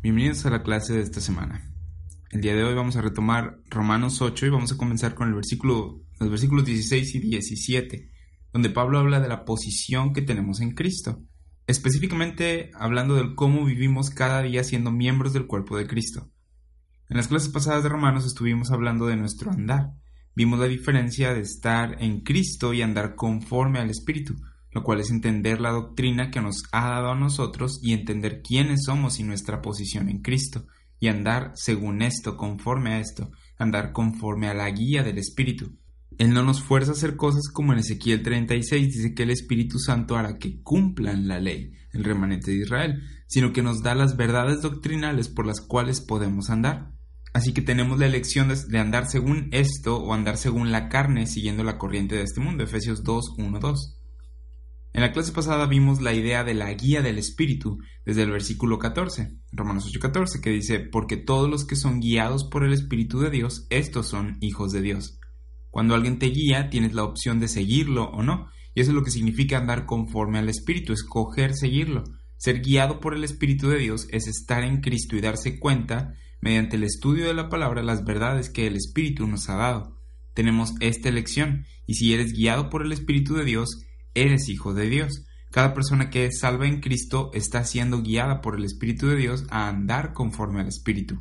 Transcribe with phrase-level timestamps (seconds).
[0.00, 1.74] Bienvenidos a la clase de esta semana.
[2.30, 5.34] El día de hoy vamos a retomar Romanos 8 y vamos a comenzar con el
[5.34, 8.08] versículo, los versículos 16 y 17,
[8.52, 11.20] donde Pablo habla de la posición que tenemos en Cristo,
[11.66, 16.30] específicamente hablando del cómo vivimos cada día siendo miembros del cuerpo de Cristo.
[17.08, 19.94] En las clases pasadas de Romanos estuvimos hablando de nuestro andar.
[20.36, 24.36] Vimos la diferencia de estar en Cristo y andar conforme al Espíritu,
[24.72, 28.84] lo cual es entender la doctrina que nos ha dado a nosotros y entender quiénes
[28.84, 30.66] somos y nuestra posición en Cristo,
[31.00, 35.76] y andar según esto, conforme a esto, andar conforme a la guía del Espíritu.
[36.18, 39.78] Él no nos fuerza a hacer cosas como en Ezequiel 36 dice que el Espíritu
[39.78, 44.16] Santo hará que cumplan la ley, el remanente de Israel, sino que nos da las
[44.16, 46.90] verdades doctrinales por las cuales podemos andar.
[47.32, 51.62] Así que tenemos la elección de andar según esto o andar según la carne siguiendo
[51.62, 53.97] la corriente de este mundo, Efesios 2, 1, 2.
[54.98, 58.80] En la clase pasada vimos la idea de la guía del Espíritu desde el versículo
[58.80, 63.30] 14, Romanos 8:14, que dice, porque todos los que son guiados por el Espíritu de
[63.30, 65.20] Dios, estos son hijos de Dios.
[65.70, 69.04] Cuando alguien te guía, tienes la opción de seguirlo o no, y eso es lo
[69.04, 72.02] que significa andar conforme al Espíritu, escoger seguirlo.
[72.36, 76.74] Ser guiado por el Espíritu de Dios es estar en Cristo y darse cuenta, mediante
[76.74, 79.96] el estudio de la palabra, las verdades que el Espíritu nos ha dado.
[80.34, 84.88] Tenemos esta elección, y si eres guiado por el Espíritu de Dios, eres hijo de
[84.88, 85.24] Dios.
[85.50, 89.46] Cada persona que es salva en Cristo está siendo guiada por el Espíritu de Dios
[89.50, 91.18] a andar conforme al Espíritu.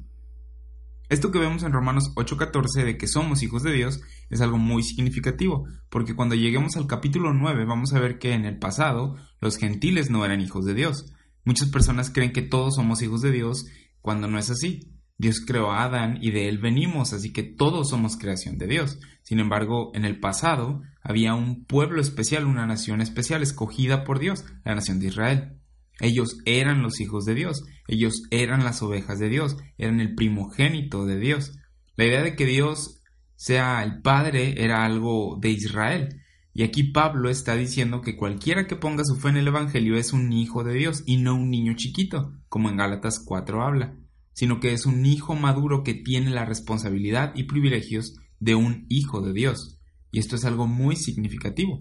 [1.10, 4.84] Esto que vemos en Romanos 8:14 de que somos hijos de Dios es algo muy
[4.84, 9.56] significativo, porque cuando lleguemos al capítulo 9 vamos a ver que en el pasado los
[9.56, 11.14] gentiles no eran hijos de Dios.
[11.46, 13.66] Muchas personas creen que todos somos hijos de Dios
[14.02, 14.92] cuando no es así.
[15.18, 19.00] Dios creó a Adán y de él venimos, así que todos somos creación de Dios.
[19.24, 24.46] Sin embargo, en el pasado había un pueblo especial, una nación especial escogida por Dios,
[24.64, 25.54] la nación de Israel.
[26.00, 31.06] Ellos eran los hijos de Dios, ellos eran las ovejas de Dios, eran el primogénito
[31.06, 31.58] de Dios.
[31.96, 33.02] La idea de que Dios
[33.36, 36.22] sea el Padre era algo de Israel.
[36.54, 40.14] Y aquí Pablo está diciendo que cualquiera que ponga su fe en el Evangelio es
[40.14, 43.96] un hijo de Dios y no un niño chiquito, como en Gálatas 4 habla
[44.38, 49.20] sino que es un hijo maduro que tiene la responsabilidad y privilegios de un hijo
[49.20, 49.77] de Dios.
[50.18, 51.78] Y esto es algo muy significativo.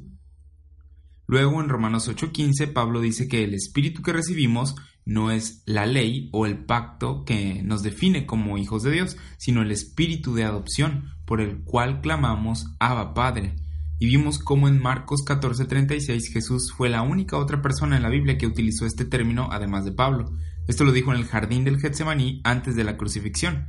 [1.27, 4.75] Luego en Romanos 8:15 Pablo dice que el espíritu que recibimos
[5.07, 9.63] no es la ley o el pacto que nos define como hijos de Dios, sino
[9.63, 13.57] el espíritu de adopción por el cual clamamos Abba Padre.
[13.99, 18.37] Y vimos cómo en Marcos 14:36 Jesús fue la única otra persona en la Biblia
[18.37, 20.31] que utilizó este término además de Pablo.
[20.69, 23.69] Esto lo dijo en el jardín del Getsemaní antes de la crucifixión.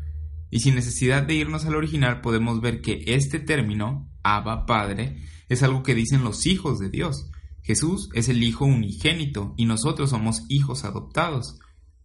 [0.50, 5.64] Y sin necesidad de irnos al original podemos ver que este término, Abba Padre, es
[5.64, 7.30] algo que dicen los hijos de Dios.
[7.62, 11.60] Jesús es el Hijo unigénito y nosotros somos hijos adoptados.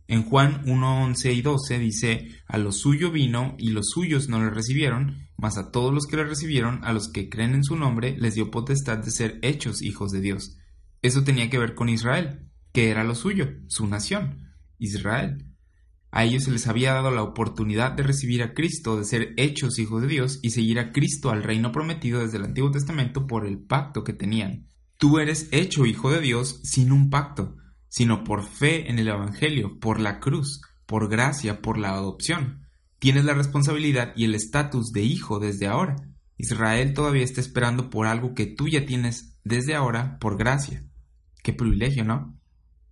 [0.08, 4.40] En Juan 1, 11 y 12 dice, a lo suyo vino y los suyos no
[4.40, 7.76] le recibieron, mas a todos los que le recibieron, a los que creen en su
[7.76, 10.58] nombre, les dio potestad de ser hechos hijos de Dios.
[11.00, 14.52] Eso tenía que ver con Israel, que era lo suyo, su nación.
[14.78, 15.51] Israel.
[16.14, 19.78] A ellos se les había dado la oportunidad de recibir a Cristo, de ser hechos
[19.78, 23.46] hijos de Dios y seguir a Cristo al reino prometido desde el Antiguo Testamento por
[23.46, 24.68] el pacto que tenían.
[24.98, 27.56] Tú eres hecho hijo de Dios sin un pacto,
[27.88, 32.66] sino por fe en el Evangelio, por la cruz, por gracia, por la adopción.
[32.98, 35.96] Tienes la responsabilidad y el estatus de hijo desde ahora.
[36.36, 40.84] Israel todavía está esperando por algo que tú ya tienes desde ahora por gracia.
[41.42, 42.38] Qué privilegio, ¿no?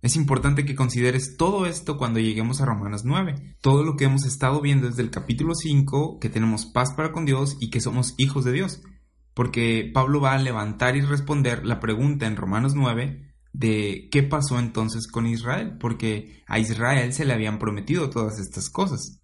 [0.01, 4.25] Es importante que consideres todo esto cuando lleguemos a Romanos 9, todo lo que hemos
[4.25, 8.15] estado viendo desde el capítulo 5, que tenemos paz para con Dios y que somos
[8.17, 8.81] hijos de Dios,
[9.35, 14.57] porque Pablo va a levantar y responder la pregunta en Romanos 9 de qué pasó
[14.57, 19.21] entonces con Israel, porque a Israel se le habían prometido todas estas cosas.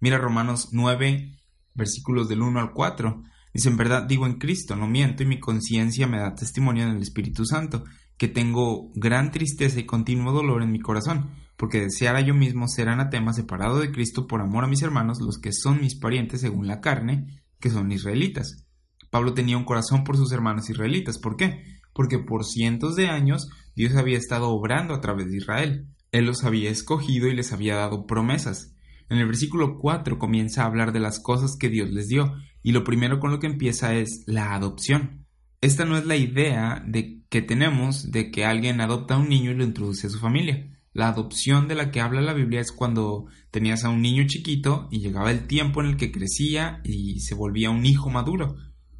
[0.00, 1.32] Mira Romanos 9,
[1.74, 3.22] versículos del 1 al 4.
[3.54, 6.90] Dice, en verdad digo en Cristo, no miento y mi conciencia me da testimonio en
[6.90, 7.84] el Espíritu Santo
[8.20, 12.90] que tengo gran tristeza y continuo dolor en mi corazón, porque deseara yo mismo ser
[12.90, 16.66] anatema separado de Cristo por amor a mis hermanos, los que son mis parientes según
[16.66, 18.66] la carne, que son israelitas.
[19.08, 21.16] Pablo tenía un corazón por sus hermanos israelitas.
[21.16, 21.64] ¿Por qué?
[21.94, 25.86] Porque por cientos de años Dios había estado obrando a través de Israel.
[26.12, 28.74] Él los había escogido y les había dado promesas.
[29.08, 32.72] En el versículo 4 comienza a hablar de las cosas que Dios les dio, y
[32.72, 35.26] lo primero con lo que empieza es la adopción.
[35.62, 39.52] Esta no es la idea de que tenemos de que alguien adopta a un niño
[39.52, 40.68] y lo introduce a su familia.
[40.92, 44.88] La adopción de la que habla la Biblia es cuando tenías a un niño chiquito
[44.90, 48.56] y llegaba el tiempo en el que crecía y se volvía un hijo maduro.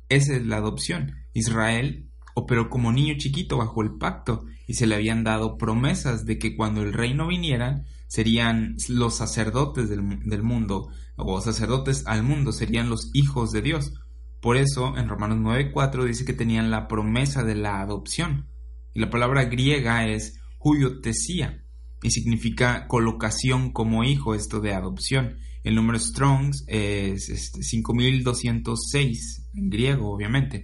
[0.09, 1.17] Esa es la adopción.
[1.35, 6.38] Israel operó como niño chiquito bajo el pacto y se le habían dado promesas de
[6.38, 10.03] que cuando el reino viniera serían los sacerdotes del,
[10.43, 13.94] mundo, o sacerdotes al mundo, serían los hijos de Dios.
[14.40, 18.48] Por eso, en Romanos 9:4 dice que tenían la promesa de la adopción.
[18.94, 21.64] Y la palabra griega es huiotesía,
[22.02, 25.38] y significa colocación como hijo, esto de adopción.
[25.62, 30.62] El número Strongs es este, 5206 en griego, obviamente.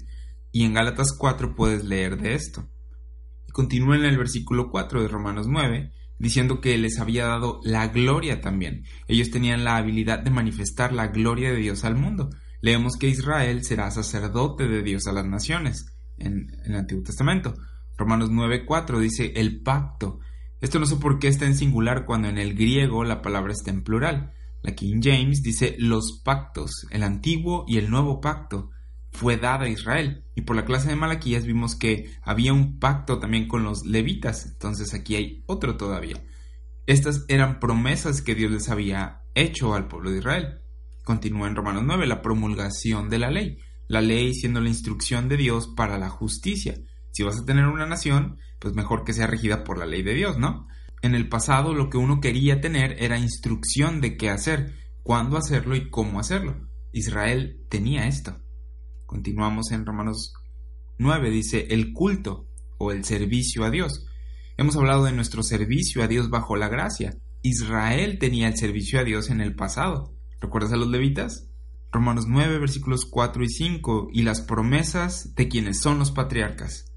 [0.52, 2.66] Y en Gálatas 4 puedes leer de esto.
[3.46, 7.88] Y continúa en el versículo 4 de Romanos 9, diciendo que les había dado la
[7.88, 8.84] gloria también.
[9.06, 12.30] Ellos tenían la habilidad de manifestar la gloria de Dios al mundo.
[12.60, 15.86] Leemos que Israel será sacerdote de Dios a las naciones
[16.18, 17.54] en, el Antiguo Testamento.
[17.96, 20.20] Romanos 9:4 dice el pacto.
[20.60, 23.70] Esto no sé por qué está en singular cuando en el griego la palabra está
[23.70, 24.32] en plural.
[24.62, 28.70] La King James dice los pactos, el antiguo y el nuevo pacto
[29.12, 30.24] fue dada a Israel.
[30.34, 34.46] Y por la clase de Malaquías vimos que había un pacto también con los levitas.
[34.46, 36.22] Entonces aquí hay otro todavía.
[36.86, 40.60] Estas eran promesas que Dios les había hecho al pueblo de Israel.
[41.06, 43.58] Continúa en Romanos 9 la promulgación de la ley.
[43.86, 46.80] La ley siendo la instrucción de Dios para la justicia.
[47.12, 50.14] Si vas a tener una nación, pues mejor que sea regida por la ley de
[50.14, 50.66] Dios, ¿no?
[51.02, 54.74] En el pasado lo que uno quería tener era instrucción de qué hacer,
[55.04, 56.68] cuándo hacerlo y cómo hacerlo.
[56.90, 58.42] Israel tenía esto.
[59.04, 60.32] Continuamos en Romanos
[60.98, 62.48] 9, dice el culto
[62.78, 64.06] o el servicio a Dios.
[64.56, 67.16] Hemos hablado de nuestro servicio a Dios bajo la gracia.
[67.42, 70.15] Israel tenía el servicio a Dios en el pasado.
[70.40, 71.50] ¿Recuerdas a los levitas?
[71.92, 76.92] Romanos 9, versículos 4 y 5, y las promesas de quienes son los patriarcas.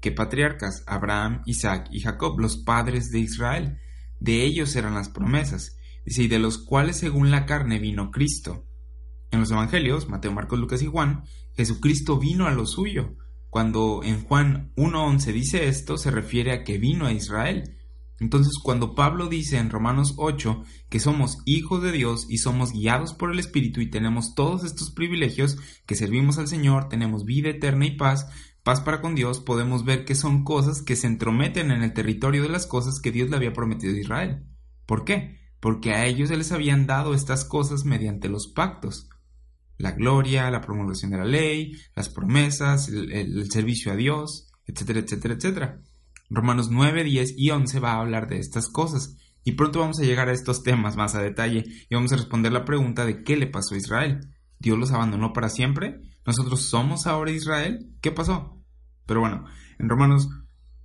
[0.00, 0.84] ¿Qué patriarcas?
[0.86, 3.78] Abraham, Isaac y Jacob, los padres de Israel.
[4.20, 5.76] De ellos eran las promesas.
[6.04, 8.66] Dice, y de los cuales según la carne vino Cristo.
[9.30, 11.24] En los Evangelios, Mateo, Marcos, Lucas y Juan,
[11.56, 13.16] Jesucristo vino a lo suyo.
[13.50, 17.78] Cuando en Juan 1.11 dice esto, se refiere a que vino a Israel.
[18.20, 23.12] Entonces, cuando Pablo dice en Romanos 8 que somos hijos de Dios y somos guiados
[23.12, 27.86] por el Espíritu y tenemos todos estos privilegios, que servimos al Señor, tenemos vida eterna
[27.86, 28.28] y paz,
[28.62, 32.42] paz para con Dios, podemos ver que son cosas que se entrometen en el territorio
[32.42, 34.44] de las cosas que Dios le había prometido a Israel.
[34.86, 35.40] ¿Por qué?
[35.60, 39.08] Porque a ellos se les habían dado estas cosas mediante los pactos.
[39.76, 45.34] La gloria, la promulgación de la ley, las promesas, el, servicio a Dios, etcétera, etcétera,
[45.34, 45.80] etcétera.
[46.34, 49.16] Romanos 9, 10 y 11 va a hablar de estas cosas.
[49.44, 52.52] Y pronto vamos a llegar a estos temas más a detalle y vamos a responder
[52.52, 54.20] la pregunta de qué le pasó a Israel.
[54.58, 56.00] ¿Dios los abandonó para siempre?
[56.26, 57.94] ¿Nosotros somos ahora Israel?
[58.00, 58.58] ¿Qué pasó?
[59.06, 59.44] Pero bueno,
[59.78, 60.28] en Romanos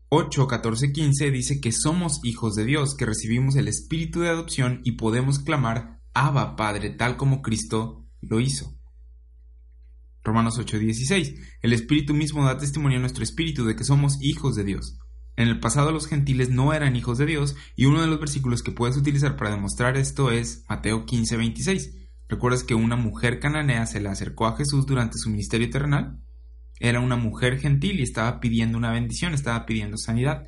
[0.09, 4.81] 8, 14, 15 dice que somos hijos de Dios, que recibimos el espíritu de adopción
[4.83, 8.75] y podemos clamar Abba Padre, tal como Cristo lo hizo.
[10.23, 11.35] Romanos 8, 16.
[11.61, 14.99] El espíritu mismo da testimonio a nuestro espíritu de que somos hijos de Dios.
[15.35, 18.61] En el pasado los gentiles no eran hijos de Dios y uno de los versículos
[18.61, 21.95] que puedes utilizar para demostrar esto es Mateo 15, 26.
[22.27, 26.19] ¿Recuerdas que una mujer cananea se le acercó a Jesús durante su ministerio terrenal?
[26.79, 30.45] Era una mujer gentil y estaba pidiendo una bendición, estaba pidiendo sanidad.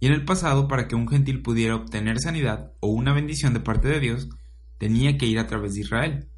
[0.00, 3.60] Y en el pasado, para que un gentil pudiera obtener sanidad o una bendición de
[3.60, 4.28] parte de Dios,
[4.78, 6.28] tenía que ir a través de Israel.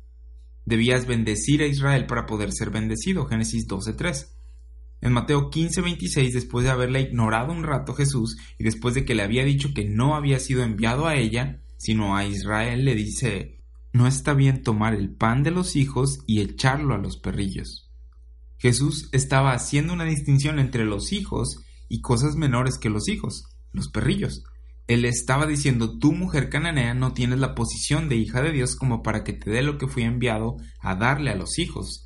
[0.64, 3.26] Debías bendecir a Israel para poder ser bendecido.
[3.26, 4.35] Génesis 12.3.
[5.00, 9.22] En Mateo 15.26, después de haberla ignorado un rato Jesús y después de que le
[9.22, 13.60] había dicho que no había sido enviado a ella, sino a Israel, le dice,
[13.92, 17.90] no está bien tomar el pan de los hijos y echarlo a los perrillos.
[18.58, 23.88] Jesús estaba haciendo una distinción entre los hijos y cosas menores que los hijos, los
[23.88, 24.44] perrillos.
[24.86, 29.02] Él estaba diciendo, tu mujer cananea no tienes la posición de hija de Dios como
[29.02, 32.05] para que te dé lo que fui enviado a darle a los hijos.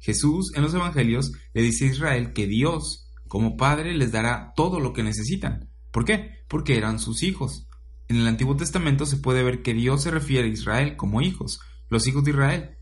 [0.00, 4.80] Jesús en los Evangelios le dice a Israel que Dios, como Padre, les dará todo
[4.80, 5.70] lo que necesitan.
[5.90, 6.44] ¿Por qué?
[6.48, 7.68] Porque eran sus hijos.
[8.08, 11.60] En el Antiguo Testamento se puede ver que Dios se refiere a Israel como hijos,
[11.88, 12.78] los hijos de Israel.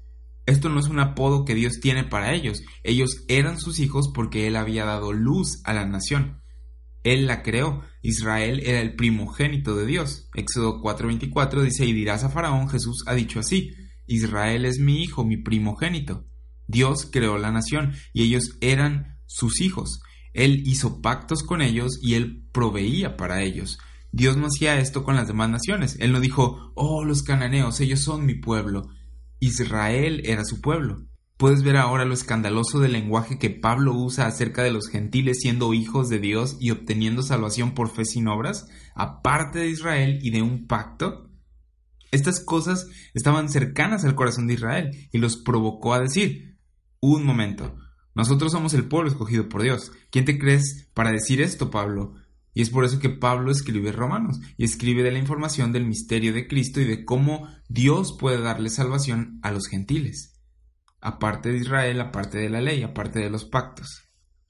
[0.46, 2.62] Esto no es un apodo que Dios tiene para ellos.
[2.84, 6.42] Ellos eran sus hijos porque Él había dado luz a la nación.
[7.02, 7.82] Él la creó.
[8.02, 10.28] Israel era el primogénito de Dios.
[10.34, 13.72] Éxodo 4:24 dice, y dirás a Faraón, Jesús ha dicho así,
[14.06, 16.26] Israel es mi hijo, mi primogénito.
[16.66, 20.00] Dios creó la nación y ellos eran sus hijos.
[20.32, 23.78] Él hizo pactos con ellos y él proveía para ellos.
[24.12, 25.96] Dios no hacía esto con las demás naciones.
[26.00, 28.88] Él no dijo, oh, los cananeos, ellos son mi pueblo.
[29.40, 31.06] Israel era su pueblo.
[31.36, 35.74] Puedes ver ahora lo escandaloso del lenguaje que Pablo usa acerca de los gentiles siendo
[35.74, 40.40] hijos de Dios y obteniendo salvación por fe sin obras, aparte de Israel y de
[40.40, 41.30] un pacto.
[42.10, 46.55] Estas cosas estaban cercanas al corazón de Israel y los provocó a decir,
[47.00, 47.76] un momento,
[48.16, 49.92] nosotros somos el pueblo escogido por Dios.
[50.10, 52.14] ¿Quién te crees para decir esto, Pablo?
[52.54, 56.32] Y es por eso que Pablo escribe Romanos y escribe de la información del misterio
[56.32, 60.40] de Cristo y de cómo Dios puede darle salvación a los gentiles,
[61.02, 64.04] aparte de Israel, aparte de la ley, aparte de los pactos.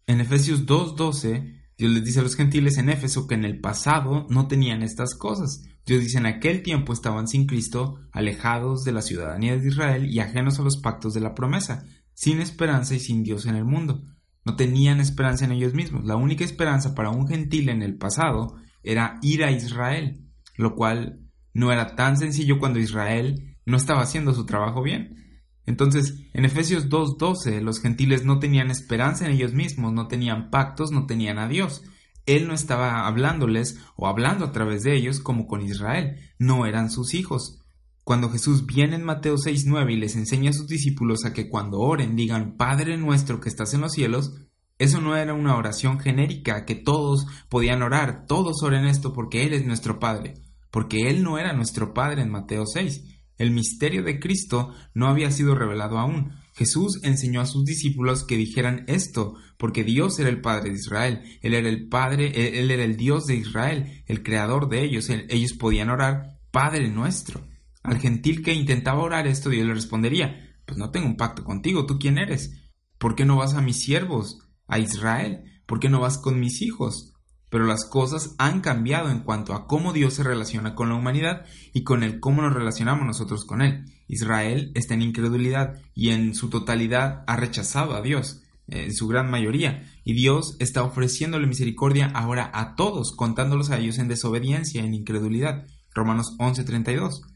[0.06, 4.28] En Efesios 2.12, Dios les dice a los gentiles en Éfeso que en el pasado
[4.30, 5.64] no tenían estas cosas.
[5.84, 10.20] Dios dice en aquel tiempo estaban sin Cristo, alejados de la ciudadanía de Israel y
[10.20, 11.84] ajenos a los pactos de la promesa,
[12.16, 14.02] sin esperanza y sin Dios en el mundo.
[14.44, 16.06] No tenían esperanza en ellos mismos.
[16.06, 20.24] La única esperanza para un gentil en el pasado era ir a Israel,
[20.56, 21.20] lo cual
[21.52, 25.42] no era tan sencillo cuando Israel no estaba haciendo su trabajo bien.
[25.66, 30.92] Entonces, en Efesios 2.12, los gentiles no tenían esperanza en ellos mismos, no tenían pactos,
[30.92, 31.82] no tenían a Dios.
[32.24, 36.90] Él no estaba hablándoles o hablando a través de ellos como con Israel, no eran
[36.90, 37.65] sus hijos.
[38.06, 41.80] Cuando Jesús viene en Mateo 6.9 y les enseña a sus discípulos a que cuando
[41.80, 44.32] oren digan Padre nuestro que estás en los cielos,
[44.78, 49.54] eso no era una oración genérica que todos podían orar, todos oren esto porque Él
[49.54, 50.34] es nuestro Padre,
[50.70, 53.02] porque Él no era nuestro Padre en Mateo 6.
[53.38, 56.30] El misterio de Cristo no había sido revelado aún.
[56.54, 61.22] Jesús enseñó a sus discípulos que dijeran esto, porque Dios era el Padre de Israel,
[61.42, 65.54] Él era el Padre, Él era el Dios de Israel, el Creador de ellos, ellos
[65.54, 67.44] podían orar Padre nuestro.
[67.86, 71.86] Al gentil que intentaba orar esto, Dios le respondería, pues no tengo un pacto contigo,
[71.86, 72.52] ¿tú quién eres?
[72.98, 75.44] ¿Por qué no vas a mis siervos, a Israel?
[75.66, 77.12] ¿Por qué no vas con mis hijos?
[77.48, 81.46] Pero las cosas han cambiado en cuanto a cómo Dios se relaciona con la humanidad
[81.72, 83.84] y con el cómo nos relacionamos nosotros con Él.
[84.08, 89.30] Israel está en incredulidad y en su totalidad ha rechazado a Dios, en su gran
[89.30, 94.92] mayoría, y Dios está ofreciéndole misericordia ahora a todos, contándolos a ellos en desobediencia, en
[94.92, 95.66] incredulidad.
[95.94, 97.35] Romanos 11:32.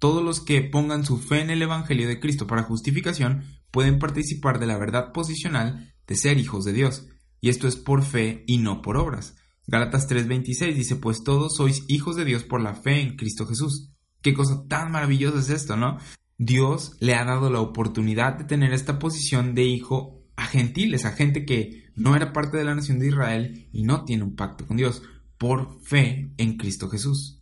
[0.00, 4.58] Todos los que pongan su fe en el Evangelio de Cristo para justificación pueden participar
[4.58, 7.06] de la verdad posicional de ser hijos de Dios,
[7.42, 9.36] y esto es por fe y no por obras.
[9.66, 13.92] Gálatas 3:26 dice, pues todos sois hijos de Dios por la fe en Cristo Jesús.
[14.22, 15.98] Qué cosa tan maravillosa es esto, ¿no?
[16.38, 21.12] Dios le ha dado la oportunidad de tener esta posición de hijo a gentiles, a
[21.12, 24.66] gente que no era parte de la nación de Israel y no tiene un pacto
[24.66, 25.02] con Dios,
[25.36, 27.39] por fe en Cristo Jesús.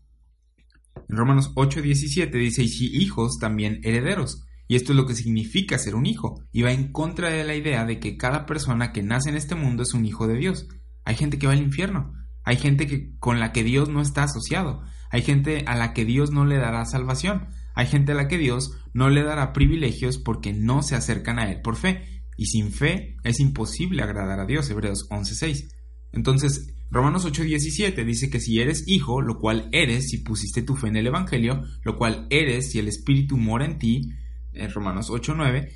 [1.09, 4.45] En Romanos 8:17 dice, y si hijos, también herederos.
[4.67, 7.55] Y esto es lo que significa ser un hijo, y va en contra de la
[7.55, 10.69] idea de que cada persona que nace en este mundo es un hijo de Dios.
[11.05, 12.13] Hay gente que va al infierno,
[12.45, 16.05] hay gente que, con la que Dios no está asociado, hay gente a la que
[16.05, 20.19] Dios no le dará salvación, hay gente a la que Dios no le dará privilegios
[20.19, 24.47] porque no se acercan a Él por fe, y sin fe es imposible agradar a
[24.47, 25.75] Dios, Hebreos 11:6.
[26.13, 30.89] Entonces, Romanos 8:17 dice que si eres hijo, lo cual eres si pusiste tu fe
[30.89, 34.11] en el Evangelio, lo cual eres si el Espíritu mora en ti,
[34.53, 35.71] en Romanos 8:9,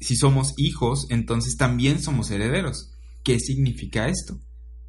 [0.00, 2.90] si somos hijos, entonces también somos herederos.
[3.22, 4.38] ¿Qué significa esto?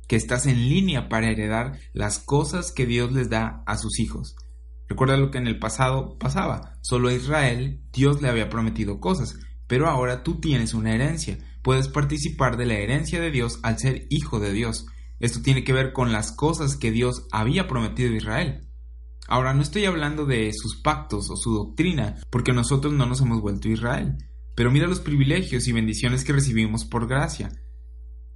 [0.07, 4.35] Que estás en línea para heredar las cosas que Dios les da a sus hijos.
[4.87, 6.77] Recuerda lo que en el pasado pasaba.
[6.81, 11.37] Solo a Israel Dios le había prometido cosas, pero ahora tú tienes una herencia.
[11.61, 14.85] Puedes participar de la herencia de Dios al ser hijo de Dios.
[15.21, 18.67] Esto tiene que ver con las cosas que Dios había prometido a Israel.
[19.27, 23.39] Ahora no estoy hablando de sus pactos o su doctrina, porque nosotros no nos hemos
[23.39, 24.17] vuelto Israel,
[24.55, 27.51] pero mira los privilegios y bendiciones que recibimos por gracia.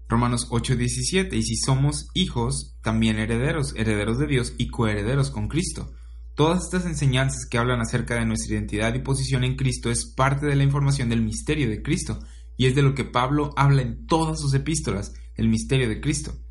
[0.07, 5.91] Romanos 8:17, y si somos hijos, también herederos, herederos de Dios y coherederos con Cristo.
[6.35, 10.45] Todas estas enseñanzas que hablan acerca de nuestra identidad y posición en Cristo es parte
[10.45, 12.19] de la información del misterio de Cristo,
[12.57, 16.44] y es de lo que Pablo habla en todas sus epístolas, el misterio de Cristo.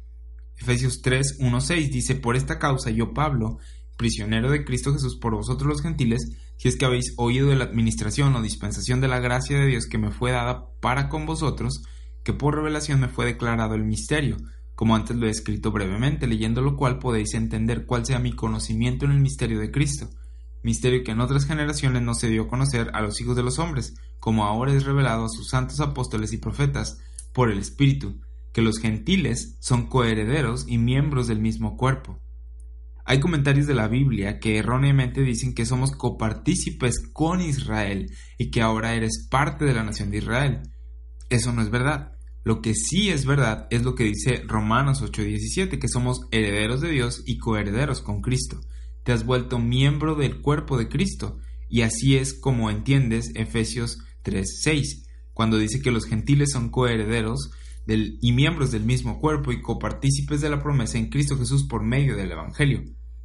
[0.56, 3.58] Efesios 3, 1, 6 dice, por esta causa yo, Pablo,
[3.96, 7.64] prisionero de Cristo Jesús por vosotros los gentiles, si es que habéis oído de la
[7.64, 11.82] administración o dispensación de la gracia de Dios que me fue dada para con vosotros,
[12.22, 14.36] que por revelación me fue declarado el misterio,
[14.74, 19.04] como antes lo he escrito brevemente, leyendo lo cual podéis entender cuál sea mi conocimiento
[19.04, 20.08] en el misterio de Cristo,
[20.62, 23.58] misterio que en otras generaciones no se dio a conocer a los hijos de los
[23.58, 26.98] hombres, como ahora es revelado a sus santos apóstoles y profetas,
[27.32, 28.20] por el Espíritu,
[28.54, 32.22] que los gentiles son coherederos y miembros del mismo cuerpo.
[33.04, 38.62] Hay comentarios de la Biblia que erróneamente dicen que somos copartícipes con Israel y que
[38.62, 40.62] ahora eres parte de la nación de Israel.
[41.28, 42.12] Eso no es verdad.
[42.44, 46.90] Lo que sí es verdad es lo que dice Romanos 8:17, que somos herederos de
[46.90, 48.60] Dios y coherederos con Cristo.
[49.02, 55.06] Te has vuelto miembro del cuerpo de Cristo, y así es como entiendes Efesios 3:6,
[55.32, 57.50] cuando dice que los gentiles son coherederos
[57.86, 62.16] y miembros del mismo cuerpo y copartícipes de la promesa en Cristo Jesús por medio
[62.16, 62.82] del Evangelio.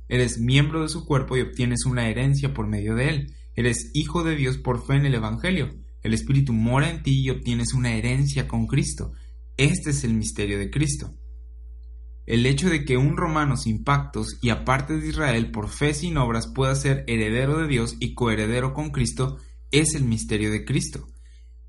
[0.09, 3.35] Eres miembro de su cuerpo y obtienes una herencia por medio de él.
[3.55, 5.75] Eres hijo de Dios por fe en el Evangelio.
[6.01, 9.13] El Espíritu mora en ti y obtienes una herencia con Cristo.
[9.57, 11.13] Este es el misterio de Cristo.
[12.25, 16.15] el hecho de que un romano sin pactos y aparte de Israel por fe sin
[16.17, 19.37] obras pueda ser heredero de Dios y coheredero con Cristo
[19.71, 21.07] es el misterio de Cristo.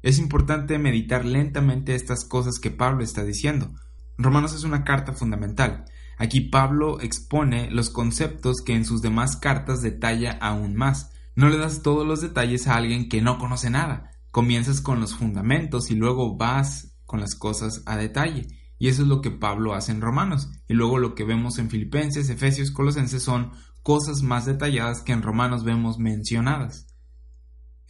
[0.02, 3.74] Es importante meditar lentamente estas cosas que Pablo está diciendo.
[4.16, 5.84] Romanos es una carta fundamental.
[6.18, 11.12] Aquí Pablo expone los conceptos que en sus demás cartas detalla aún más.
[11.34, 14.10] No le das todos los detalles a alguien que no conoce nada.
[14.30, 18.46] Comienzas con los fundamentos y luego vas con las cosas a detalle.
[18.78, 20.50] Y eso es lo que Pablo hace en Romanos.
[20.68, 23.52] Y luego lo que vemos en Filipenses, Efesios, Colosenses son
[23.82, 26.89] cosas más detalladas que en Romanos vemos mencionadas.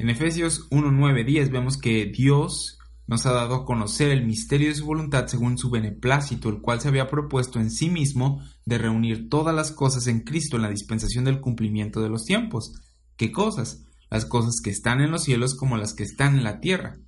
[0.00, 4.68] En Efesios 1, 9, 10 vemos que Dios nos ha dado a conocer el misterio
[4.68, 8.78] de su voluntad según su beneplácito, el cual se había propuesto en sí mismo de
[8.78, 12.72] reunir todas las cosas en Cristo en la dispensación del cumplimiento de los tiempos.
[13.18, 13.84] ¿Qué cosas?
[14.08, 16.98] Las cosas que están en los cielos como las que están en la tierra.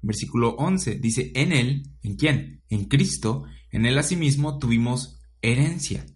[0.00, 2.62] Versículo 11 dice, en Él, ¿en quién?
[2.68, 6.06] En Cristo, en Él asimismo tuvimos herencia.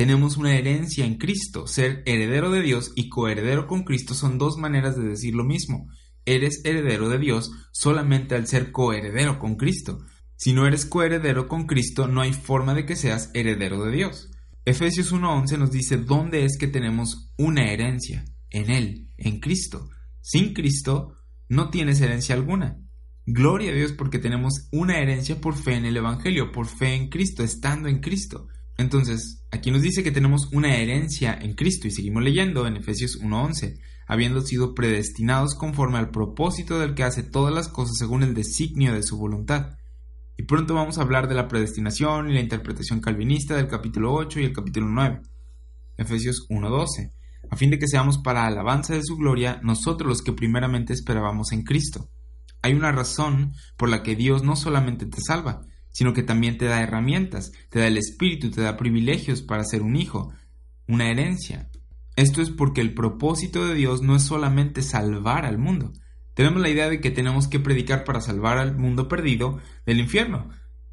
[0.00, 1.66] Tenemos una herencia en Cristo.
[1.66, 5.90] Ser heredero de Dios y coheredero con Cristo son dos maneras de decir lo mismo
[6.24, 9.98] eres heredero de Dios solamente al ser coheredero con Cristo.
[10.36, 14.30] Si no eres coheredero con Cristo, no hay forma de que seas heredero de Dios.
[14.64, 19.90] Efesios 1.11 nos dice dónde es que tenemos una herencia, en Él, en Cristo.
[20.22, 21.12] Sin Cristo
[21.46, 22.78] no tienes herencia alguna.
[23.26, 27.10] Gloria a Dios porque tenemos una herencia por fe en el Evangelio, por fe en
[27.10, 28.48] Cristo, estando en Cristo.
[28.80, 33.20] Entonces, aquí nos dice que tenemos una herencia en Cristo y seguimos leyendo en Efesios
[33.20, 33.78] 1.11
[34.10, 38.92] habiendo sido predestinados conforme al propósito del que hace todas las cosas según el designio
[38.92, 39.76] de su voluntad.
[40.36, 44.40] Y pronto vamos a hablar de la predestinación y la interpretación calvinista del capítulo 8
[44.40, 45.20] y el capítulo 9.
[45.96, 47.12] Efesios 1:12,
[47.50, 51.52] a fin de que seamos para alabanza de su gloria nosotros los que primeramente esperábamos
[51.52, 52.10] en Cristo.
[52.62, 55.60] Hay una razón por la que Dios no solamente te salva,
[55.90, 59.82] sino que también te da herramientas, te da el Espíritu, te da privilegios para ser
[59.82, 60.32] un hijo,
[60.86, 61.70] una herencia,
[62.20, 65.94] esto es porque el propósito de Dios no es solamente salvar al mundo.
[66.34, 70.50] Tenemos la idea de que tenemos que predicar para salvar al mundo perdido del infierno.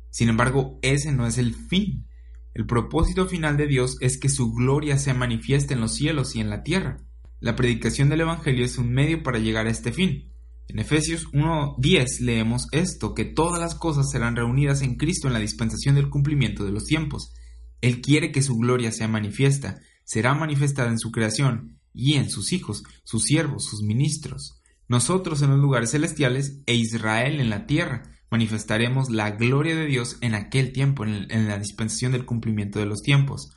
[0.09, 2.07] Sin embargo, ese no es el fin.
[2.53, 6.39] El propósito final de Dios es que su gloria se manifieste en los cielos y
[6.39, 6.99] en la tierra.
[7.39, 10.31] La predicación del Evangelio es un medio para llegar a este fin.
[10.69, 15.39] En Efesios 1.10 leemos esto, que todas las cosas serán reunidas en Cristo en la
[15.39, 17.33] dispensación del cumplimiento de los tiempos.
[17.81, 22.51] Él quiere que su gloria sea manifiesta, será manifestada en su creación y en sus
[22.51, 24.61] hijos, sus siervos, sus ministros.
[24.89, 30.17] Nosotros en los lugares celestiales e Israel en la tierra manifestaremos la gloria de Dios
[30.21, 33.51] en aquel tiempo, en, la dispensación del cumplimiento de los tiempos.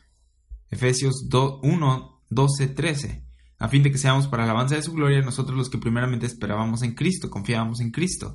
[0.71, 3.30] Efesios 1, 12, 13.
[3.61, 6.83] A fin de que seamos para alabanza de su gloria nosotros los que primeramente esperábamos
[6.83, 8.35] en Cristo, confiábamos en Cristo.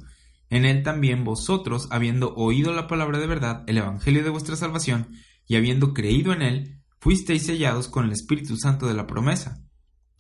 [0.52, 5.10] En él también vosotros, habiendo oído la palabra de verdad, el evangelio de vuestra salvación,
[5.48, 9.64] y habiendo creído en él, fuisteis sellados con el Espíritu Santo de la promesa.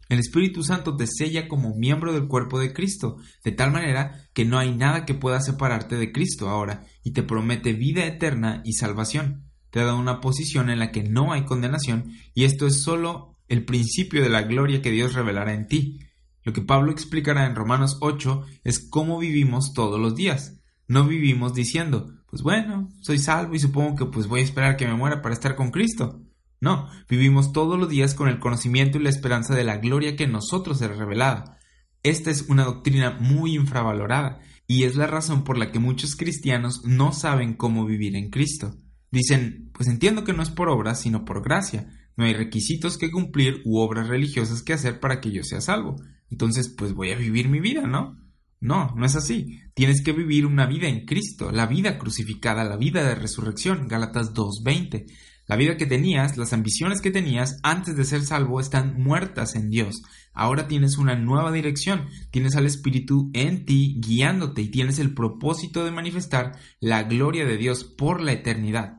[0.09, 4.43] El Espíritu Santo te sella como miembro del cuerpo de Cristo, de tal manera que
[4.43, 8.73] no hay nada que pueda separarte de Cristo ahora, y te promete vida eterna y
[8.73, 9.51] salvación.
[9.69, 13.65] Te da una posición en la que no hay condenación, y esto es solo el
[13.65, 15.99] principio de la gloria que Dios revelará en ti.
[16.43, 20.61] Lo que Pablo explicará en Romanos 8 es cómo vivimos todos los días.
[20.87, 24.87] No vivimos diciendo, pues bueno, soy salvo y supongo que pues voy a esperar que
[24.87, 26.21] me muera para estar con Cristo.
[26.61, 30.23] No, vivimos todos los días con el conocimiento y la esperanza de la gloria que
[30.23, 31.57] en nosotros será revelada.
[32.03, 36.83] Esta es una doctrina muy infravalorada y es la razón por la que muchos cristianos
[36.85, 38.75] no saben cómo vivir en Cristo.
[39.11, 41.87] Dicen, pues entiendo que no es por obras, sino por gracia.
[42.17, 45.95] No hay requisitos que cumplir u obras religiosas que hacer para que yo sea salvo.
[46.29, 48.17] Entonces, pues voy a vivir mi vida, ¿no?
[48.59, 49.59] No, no es así.
[49.73, 53.87] Tienes que vivir una vida en Cristo, la vida crucificada, la vida de resurrección.
[53.87, 55.05] Gálatas 2.20.
[55.47, 59.69] La vida que tenías, las ambiciones que tenías antes de ser salvo están muertas en
[59.69, 60.01] Dios.
[60.33, 65.85] Ahora tienes una nueva dirección, tienes al Espíritu en ti guiándote y tienes el propósito
[65.85, 68.97] de manifestar la gloria de Dios por la eternidad.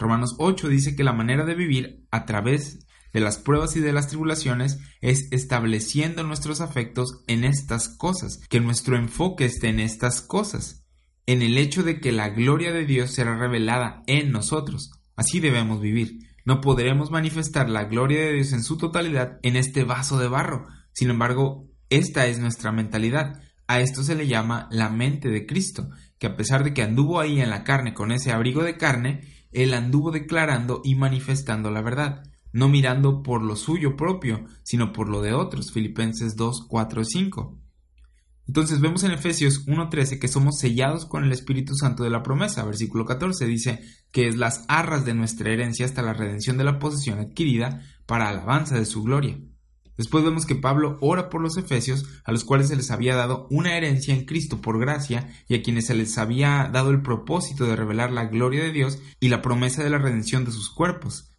[0.00, 3.92] Romanos 8 dice que la manera de vivir a través de las pruebas y de
[3.92, 10.20] las tribulaciones es estableciendo nuestros afectos en estas cosas, que nuestro enfoque esté en estas
[10.20, 10.84] cosas,
[11.26, 14.90] en el hecho de que la gloria de Dios será revelada en nosotros.
[15.16, 16.20] Así debemos vivir.
[16.44, 20.66] No podremos manifestar la gloria de Dios en su totalidad en este vaso de barro.
[20.92, 23.42] Sin embargo, esta es nuestra mentalidad.
[23.66, 27.20] A esto se le llama la mente de Cristo, que a pesar de que anduvo
[27.20, 29.20] ahí en la carne con ese abrigo de carne,
[29.52, 35.08] él anduvo declarando y manifestando la verdad, no mirando por lo suyo propio, sino por
[35.08, 35.72] lo de otros.
[35.72, 37.58] Filipenses 2, 4 y 5.
[38.48, 42.64] Entonces vemos en Efesios 1.13 que somos sellados con el Espíritu Santo de la promesa.
[42.64, 43.80] Versículo 14 dice
[44.10, 48.30] que es las arras de nuestra herencia hasta la redención de la posesión adquirida para
[48.30, 49.38] alabanza de su gloria.
[49.98, 53.48] Después vemos que Pablo ora por los efesios, a los cuales se les había dado
[53.50, 57.66] una herencia en Cristo por gracia, y a quienes se les había dado el propósito
[57.66, 61.32] de revelar la gloria de Dios y la promesa de la redención de sus cuerpos.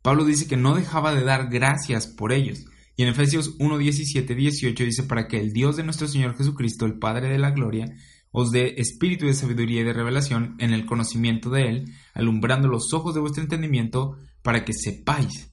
[0.00, 4.34] Pablo dice que no dejaba de dar gracias por ellos, y en Efesios 1, 17,
[4.36, 7.86] 18 dice para que el Dios de nuestro Señor Jesucristo, el Padre de la Gloria,
[8.30, 12.92] os dé espíritu de sabiduría y de revelación en el conocimiento de Él, alumbrando los
[12.94, 15.52] ojos de vuestro entendimiento, para que sepáis.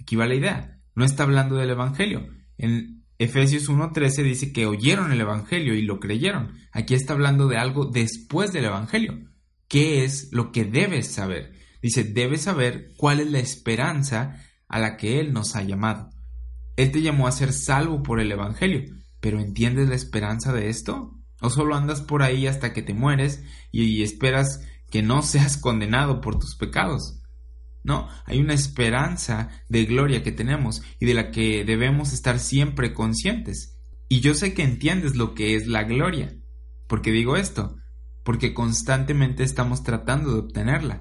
[0.00, 0.79] Aquí va la idea.
[0.94, 2.28] No está hablando del Evangelio.
[2.58, 6.54] En Efesios 1.13 dice que oyeron el Evangelio y lo creyeron.
[6.72, 9.30] Aquí está hablando de algo después del Evangelio.
[9.68, 11.52] ¿Qué es lo que debes saber?
[11.82, 16.10] Dice, debes saber cuál es la esperanza a la que Él nos ha llamado.
[16.76, 18.84] Él te llamó a ser salvo por el Evangelio,
[19.20, 21.14] pero ¿entiendes la esperanza de esto?
[21.40, 26.20] ¿O solo andas por ahí hasta que te mueres y esperas que no seas condenado
[26.20, 27.19] por tus pecados?
[27.82, 32.92] No, hay una esperanza de gloria que tenemos y de la que debemos estar siempre
[32.92, 33.78] conscientes.
[34.08, 36.36] Y yo sé que entiendes lo que es la gloria.
[36.86, 37.76] ¿Por qué digo esto?
[38.24, 40.98] Porque constantemente estamos tratando de obtenerla.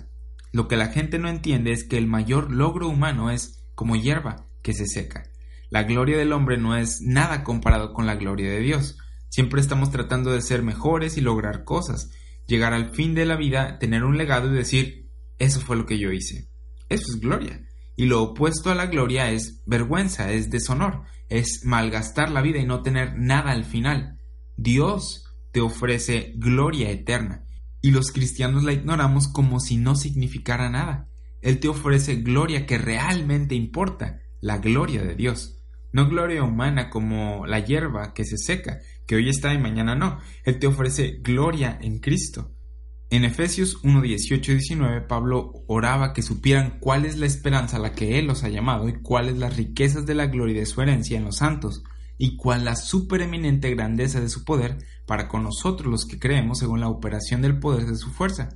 [0.52, 4.48] Lo que la gente no entiende es que el mayor logro humano es como hierba
[4.62, 5.24] que se seca.
[5.70, 8.98] La gloria del hombre no es nada comparado con la gloria de Dios.
[9.30, 12.12] Siempre estamos tratando de ser mejores y lograr cosas,
[12.48, 16.00] llegar al fin de la vida, tener un legado y decir, eso fue lo que
[16.00, 16.49] yo hice.
[16.90, 17.66] Eso es gloria.
[17.96, 22.66] Y lo opuesto a la gloria es vergüenza, es deshonor, es malgastar la vida y
[22.66, 24.20] no tener nada al final.
[24.58, 27.46] Dios te ofrece gloria eterna
[27.82, 31.10] y los cristianos la ignoramos como si no significara nada.
[31.42, 35.60] Él te ofrece gloria que realmente importa, la gloria de Dios
[35.92, 40.20] no gloria humana como la hierba que se seca, que hoy está y mañana no.
[40.44, 42.52] Él te ofrece gloria en Cristo.
[43.12, 47.80] En Efesios 1, 18 y 19, Pablo oraba que supieran cuál es la esperanza a
[47.80, 50.80] la que Él los ha llamado y cuáles las riquezas de la gloria de su
[50.82, 51.84] herencia en los santos,
[52.20, 56.82] y cuál la supereminente grandeza de su poder para con nosotros los que creemos según
[56.82, 58.50] la operación del poder de su fuerza.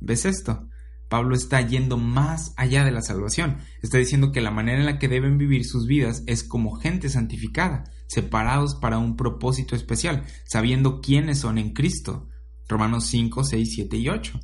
[0.00, 0.68] ¿Ves esto?
[1.08, 3.58] Pablo está yendo más allá de la salvación.
[3.82, 7.10] Está diciendo que la manera en la que deben vivir sus vidas es como gente
[7.10, 12.30] santificada, separados para un propósito especial, sabiendo quiénes son en Cristo.
[12.68, 14.40] Romanos 5, 6, 7 y 8.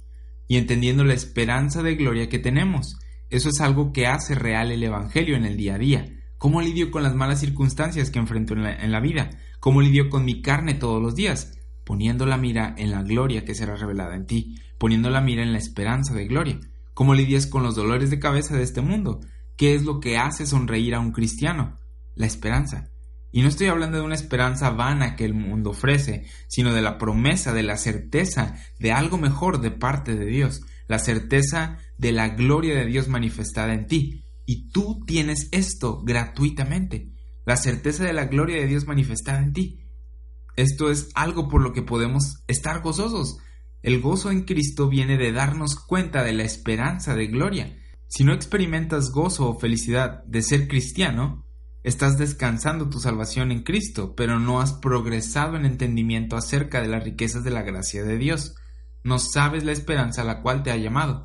[0.47, 2.97] Y entendiendo la esperanza de gloria que tenemos.
[3.31, 6.07] Eso es algo que hace real el Evangelio en el día a día.
[6.39, 9.31] ¿Cómo lidio con las malas circunstancias que enfrento en la, vida?
[9.61, 11.59] ¿Cómo lidio con mi carne todos los días?
[11.89, 15.53] poniendo la mira en la gloria que será revelada en ti, poniendo la mira en
[15.53, 16.61] la esperanza de gloria.
[16.93, 19.21] ¿Cómo lidias con los dolores de cabeza de este mundo?
[19.57, 21.79] ¿Qué es lo que hace sonreír a un cristiano?
[22.15, 22.91] La esperanza.
[23.31, 26.97] Y no estoy hablando de una esperanza vana que el mundo ofrece, sino de la
[26.97, 32.31] promesa, de la certeza de algo mejor de parte de Dios, la certeza de la
[32.31, 34.25] gloria de Dios manifestada en ti.
[34.47, 37.13] Y tú tienes esto gratuitamente,
[37.45, 39.85] la certeza de la gloria de Dios manifestada en ti.
[40.57, 43.39] Esto es algo por lo que podemos estar gozosos.
[43.83, 47.77] El gozo en Cristo viene de darnos cuenta de la esperanza de gloria.
[48.09, 51.47] Si no experimentas gozo o felicidad de ser cristiano,
[51.83, 57.05] estás descansando tu salvación en Cristo, pero no has progresado en entendimiento acerca de las
[57.05, 58.55] riquezas de la gracia de Dios.
[59.05, 61.23] No sabes la esperanza a la cual te ha llamado.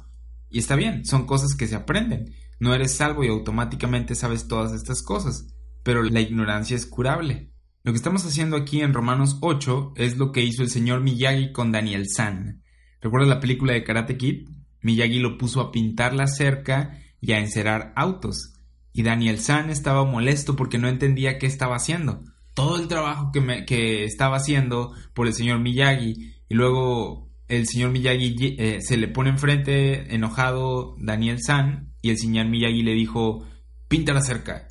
[0.49, 2.33] Y está bien, son cosas que se aprenden.
[2.59, 5.47] No eres salvo y automáticamente sabes todas estas cosas,
[5.83, 7.51] pero la ignorancia es curable.
[7.83, 11.51] Lo que estamos haciendo aquí en Romanos 8 es lo que hizo el señor Miyagi
[11.51, 12.63] con Daniel San.
[13.01, 14.47] ¿Recuerdas la película de Karate Kid?
[14.81, 18.52] Miyagi lo puso a pintar la cerca y a encerar autos.
[18.93, 22.23] Y Daniel San estaba molesto porque no entendía qué estaba haciendo.
[22.53, 26.36] Todo el trabajo que, que estaba haciendo por el señor Miyagi.
[26.47, 32.17] Y luego el señor Miyagi eh, se le pone enfrente enojado Daniel San y el
[32.17, 33.45] señor Miyagi le dijo,
[33.88, 34.67] pinta la cerca.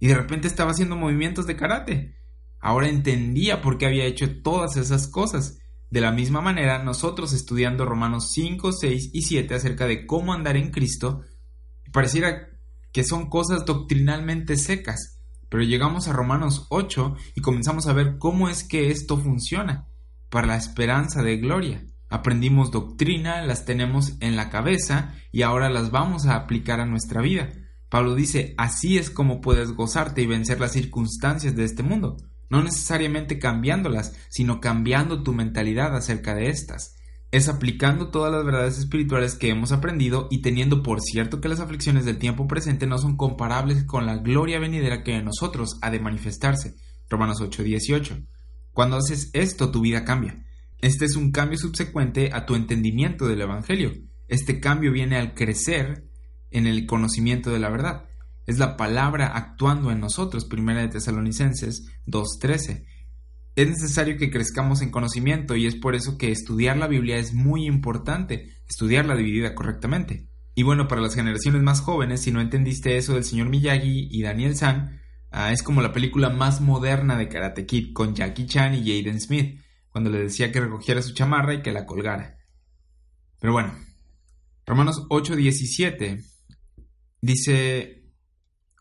[0.00, 2.16] Y de repente estaba haciendo movimientos de karate.
[2.58, 5.58] Ahora entendía por qué había hecho todas esas cosas.
[5.90, 10.56] De la misma manera, nosotros estudiando Romanos 5, 6 y 7 acerca de cómo andar
[10.56, 11.22] en Cristo,
[11.92, 12.49] pareciera
[12.92, 18.48] que son cosas doctrinalmente secas, pero llegamos a Romanos 8 y comenzamos a ver cómo
[18.48, 19.88] es que esto funciona
[20.28, 21.84] para la esperanza de gloria.
[22.08, 27.20] Aprendimos doctrina, las tenemos en la cabeza y ahora las vamos a aplicar a nuestra
[27.20, 27.50] vida.
[27.88, 32.16] Pablo dice, así es como puedes gozarte y vencer las circunstancias de este mundo
[32.50, 36.96] no necesariamente cambiándolas, sino cambiando tu mentalidad acerca de estas.
[37.30, 41.60] Es aplicando todas las verdades espirituales que hemos aprendido y teniendo por cierto que las
[41.60, 45.90] aflicciones del tiempo presente no son comparables con la gloria venidera que en nosotros ha
[45.90, 46.74] de manifestarse.
[47.08, 48.26] Romanos 8:18.
[48.72, 50.44] Cuando haces esto, tu vida cambia.
[50.78, 53.92] Este es un cambio subsecuente a tu entendimiento del Evangelio.
[54.26, 56.08] Este cambio viene al crecer
[56.50, 58.06] en el conocimiento de la verdad.
[58.46, 62.86] Es la palabra actuando en nosotros, Primera de Tesalonicenses 2.13.
[63.56, 67.34] Es necesario que crezcamos en conocimiento y es por eso que estudiar la Biblia es
[67.34, 70.28] muy importante, estudiarla dividida correctamente.
[70.54, 74.22] Y bueno, para las generaciones más jóvenes, si no entendiste eso del señor Miyagi y
[74.22, 78.74] Daniel San, ah, es como la película más moderna de Karate Kid con Jackie Chan
[78.74, 79.60] y Jaden Smith,
[79.90, 82.38] cuando le decía que recogiera su chamarra y que la colgara.
[83.40, 83.74] Pero bueno,
[84.66, 86.22] Romanos 8:17
[87.20, 88.04] dice,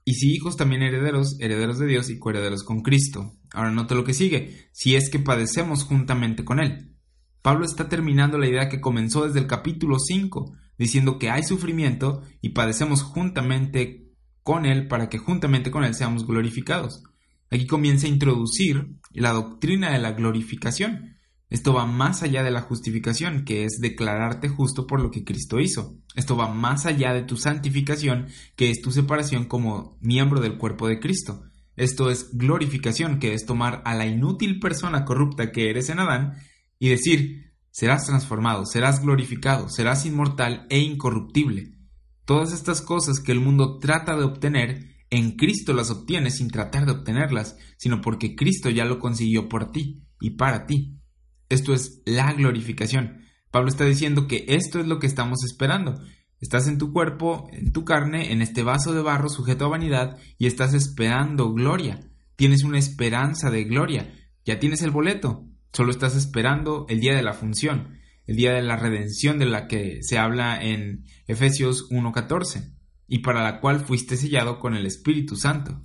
[0.05, 3.38] y si hijos también herederos, herederos de Dios y coherederos con Cristo.
[3.53, 6.95] Ahora nota lo que sigue, si es que padecemos juntamente con Él.
[7.41, 12.21] Pablo está terminando la idea que comenzó desde el capítulo 5, diciendo que hay sufrimiento
[12.41, 14.09] y padecemos juntamente
[14.43, 17.03] con Él para que juntamente con Él seamos glorificados.
[17.51, 21.15] Aquí comienza a introducir la doctrina de la glorificación.
[21.49, 25.59] Esto va más allá de la justificación, que es declararte justo por lo que Cristo
[25.59, 25.97] hizo.
[26.15, 30.87] Esto va más allá de tu santificación, que es tu separación como miembro del cuerpo
[30.87, 31.48] de Cristo.
[31.79, 36.33] Esto es glorificación, que es tomar a la inútil persona corrupta que eres en Adán
[36.77, 41.77] y decir, serás transformado, serás glorificado, serás inmortal e incorruptible.
[42.25, 46.85] Todas estas cosas que el mundo trata de obtener, en Cristo las obtienes sin tratar
[46.85, 50.99] de obtenerlas, sino porque Cristo ya lo consiguió por ti y para ti.
[51.47, 53.21] Esto es la glorificación.
[53.51, 55.97] Pablo está diciendo que esto es lo que estamos esperando.
[56.41, 60.17] Estás en tu cuerpo, en tu carne, en este vaso de barro sujeto a vanidad
[60.37, 61.99] y estás esperando gloria.
[62.35, 64.13] Tienes una esperanza de gloria.
[64.45, 65.45] Ya tienes el boleto.
[65.73, 69.67] Solo estás esperando el día de la función, el día de la redención de la
[69.67, 72.73] que se habla en Efesios 1.14
[73.07, 75.83] y para la cual fuiste sellado con el Espíritu Santo.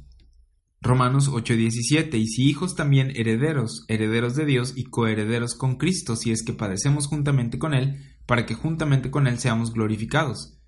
[0.85, 6.31] Romanos 8:17, y si hijos también herederos, herederos de Dios y coherederos con Cristo, si
[6.31, 10.59] es que padecemos juntamente con Él, para que juntamente con Él seamos glorificados.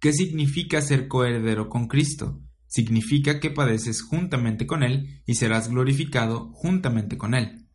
[0.00, 2.40] ¿Qué significa ser coheredero con Cristo?
[2.66, 7.66] Significa que padeces juntamente con Él y serás glorificado juntamente con Él.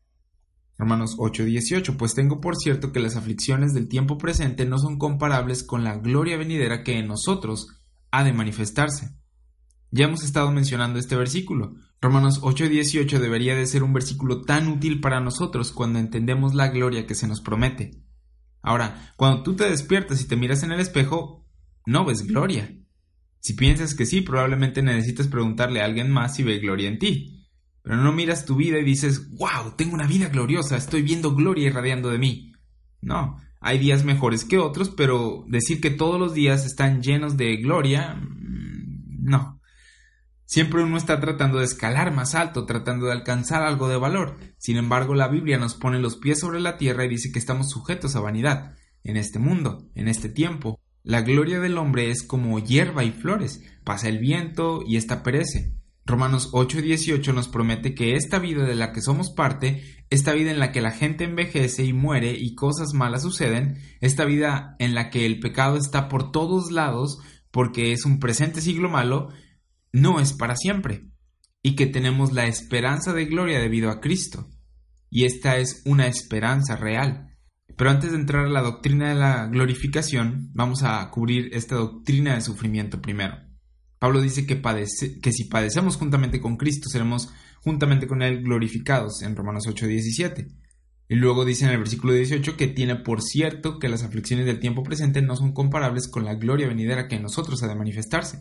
[0.78, 5.64] Romanos 8:18, pues tengo por cierto que las aflicciones del tiempo presente no son comparables
[5.64, 7.68] con la gloria venidera que en nosotros
[8.10, 9.16] ha de manifestarse.
[9.92, 11.76] Ya hemos estado mencionando este versículo.
[12.02, 17.06] Romanos 8:18 debería de ser un versículo tan útil para nosotros cuando entendemos la gloria
[17.06, 18.01] que se nos promete.
[18.62, 21.48] Ahora, cuando tú te despiertas y te miras en el espejo,
[21.86, 22.78] no ves gloria.
[23.40, 27.48] Si piensas que sí, probablemente necesitas preguntarle a alguien más si ve gloria en ti.
[27.82, 31.68] Pero no miras tu vida y dices, wow, tengo una vida gloriosa, estoy viendo gloria
[31.68, 32.54] irradiando de mí.
[33.02, 37.58] No, hay días mejores que otros, pero decir que todos los días están llenos de
[37.58, 39.61] gloria, mm, no.
[40.52, 44.38] Siempre uno está tratando de escalar más alto, tratando de alcanzar algo de valor.
[44.58, 47.70] Sin embargo, la Biblia nos pone los pies sobre la tierra y dice que estamos
[47.70, 50.78] sujetos a vanidad, en este mundo, en este tiempo.
[51.04, 55.74] La gloria del hombre es como hierba y flores, pasa el viento y ésta perece.
[56.06, 60.60] Romanos 8:18 nos promete que esta vida de la que somos parte, esta vida en
[60.60, 65.12] la que la gente envejece y muere y cosas malas suceden, esta vida en la
[65.12, 67.20] que el pecado está por todos lados
[67.52, 69.30] porque es un presente siglo malo,
[69.94, 71.10] no es para siempre,
[71.62, 74.50] y que tenemos la esperanza de gloria debido a Cristo.
[75.10, 77.36] Y esta es una esperanza real.
[77.78, 82.36] Pero antes de entrar a la doctrina de la glorificación, vamos a cubrir esta doctrina
[82.36, 83.38] de sufrimiento primero.
[84.00, 87.30] Pablo dice que, si padecemos juntamente con Cristo, seremos
[87.62, 90.48] juntamente con Él glorificados en Romanos 8:17.
[91.08, 94.60] Y luego dice en el versículo 18 que tiene por cierto que las aflicciones del
[94.60, 98.40] tiempo presente no son comparables con la gloria venidera que en nosotros ha de manifestarse.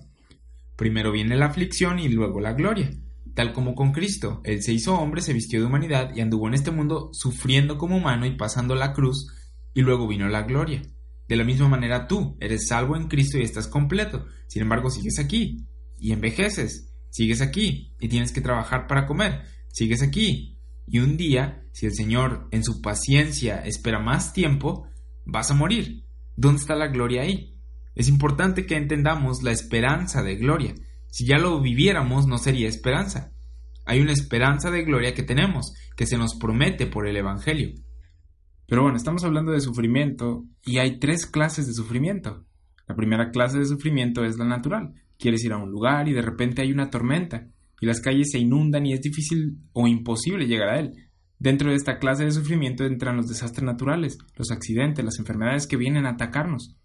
[0.80, 2.90] Primero viene la aflicción y luego la gloria.
[3.34, 6.54] Tal como con Cristo, Él se hizo hombre, se vistió de humanidad y anduvo en
[6.54, 9.30] este mundo sufriendo como humano y pasando la cruz,
[9.74, 10.80] y luego vino la gloria.
[11.28, 15.18] De la misma manera tú, eres salvo en Cristo y estás completo, sin embargo sigues
[15.18, 15.66] aquí,
[15.98, 21.62] y envejeces, sigues aquí, y tienes que trabajar para comer, sigues aquí, y un día,
[21.72, 24.86] si el Señor en su paciencia espera más tiempo,
[25.26, 26.06] vas a morir.
[26.36, 27.59] ¿Dónde está la gloria ahí?
[27.94, 30.74] Es importante que entendamos la esperanza de gloria.
[31.08, 33.32] Si ya lo viviéramos, no sería esperanza.
[33.86, 37.74] Hay una esperanza de gloria que tenemos, que se nos promete por el Evangelio.
[38.66, 42.46] Pero bueno, estamos hablando de sufrimiento y hay tres clases de sufrimiento.
[42.86, 44.94] La primera clase de sufrimiento es la natural.
[45.18, 47.48] Quieres ir a un lugar y de repente hay una tormenta
[47.80, 50.92] y las calles se inundan y es difícil o imposible llegar a él.
[51.38, 55.76] Dentro de esta clase de sufrimiento entran los desastres naturales, los accidentes, las enfermedades que
[55.76, 56.76] vienen a atacarnos.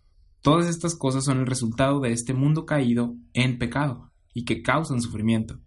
[0.46, 5.02] Todas estas cosas son el resultado de este mundo caído en pecado y que causan
[5.02, 5.60] sufrimiento.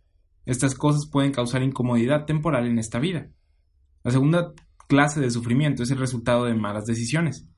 [0.47, 3.29] Estas cosas pueden causar incomodidad temporal en esta vida.
[4.05, 4.53] La segunda
[4.87, 7.49] clase de sufrimiento es el resultado de malas decisiones.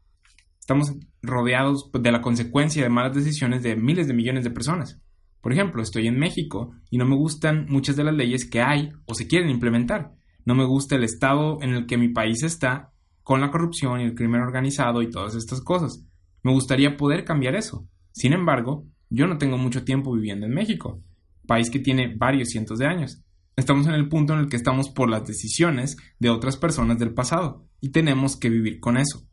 [0.61, 4.98] Estamos rodeados de la consecuencia de malas decisiones de miles de millones de personas.
[5.42, 8.92] Por ejemplo, estoy en México y no me gustan muchas de las leyes que hay
[9.04, 10.14] o se quieren implementar.
[10.46, 14.04] No me gusta el estado en el que mi país está con la corrupción y
[14.04, 16.06] el crimen organizado y todas estas cosas.
[16.42, 17.87] Me gustaría poder cambiar eso.
[18.12, 21.03] Sin embargo, yo no tengo mucho tiempo viviendo en México,
[21.46, 23.22] país que tiene varios cientos de años.
[23.57, 27.12] Estamos en el punto en el que estamos por las decisiones de otras personas del
[27.12, 29.26] pasado y tenemos que vivir con eso.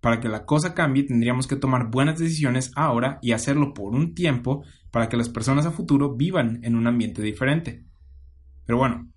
[0.00, 4.14] Para que la cosa cambie tendríamos que tomar buenas decisiones ahora y hacerlo por un
[4.14, 7.84] tiempo para que las personas a futuro vivan en un ambiente diferente.
[8.64, 9.10] Pero bueno,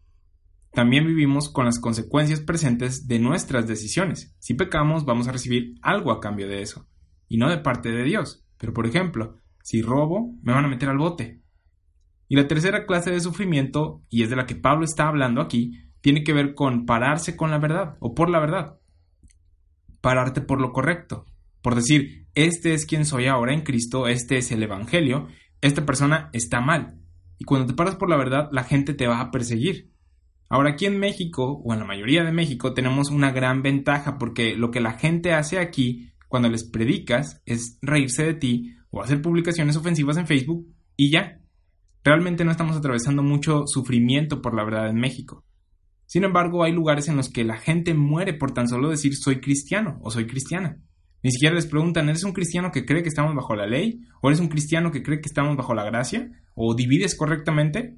[0.72, 4.36] también vivimos con las consecuencias presentes de nuestras decisiones.
[4.40, 6.88] Si pecamos vamos a recibir algo a cambio de eso,
[7.30, 8.44] y no de parte de Dios.
[8.58, 11.42] Pero por ejemplo, si robo, me van a meter al bote.
[12.28, 15.72] Y la tercera clase de sufrimiento, y es de la que Pablo está hablando aquí,
[16.02, 18.80] tiene que ver con pararse con la verdad o por la verdad
[20.02, 21.26] pararte por lo correcto,
[21.62, 25.28] por decir, este es quien soy ahora en Cristo, este es el Evangelio,
[25.62, 26.96] esta persona está mal.
[27.38, 29.92] Y cuando te paras por la verdad, la gente te va a perseguir.
[30.50, 34.56] Ahora aquí en México, o en la mayoría de México, tenemos una gran ventaja porque
[34.56, 39.22] lo que la gente hace aquí, cuando les predicas, es reírse de ti o hacer
[39.22, 40.66] publicaciones ofensivas en Facebook
[40.96, 41.42] y ya.
[42.04, 45.44] Realmente no estamos atravesando mucho sufrimiento por la verdad en México.
[46.06, 49.42] Sin embargo, hay lugares en los que la gente muere por tan solo decir soy
[49.42, 50.82] cristiano o soy cristiana.
[51.22, 54.02] Ni siquiera les preguntan, ¿eres un cristiano que cree que estamos bajo la ley?
[54.22, 56.32] ¿O eres un cristiano que cree que estamos bajo la gracia?
[56.56, 57.98] ¿O divides correctamente?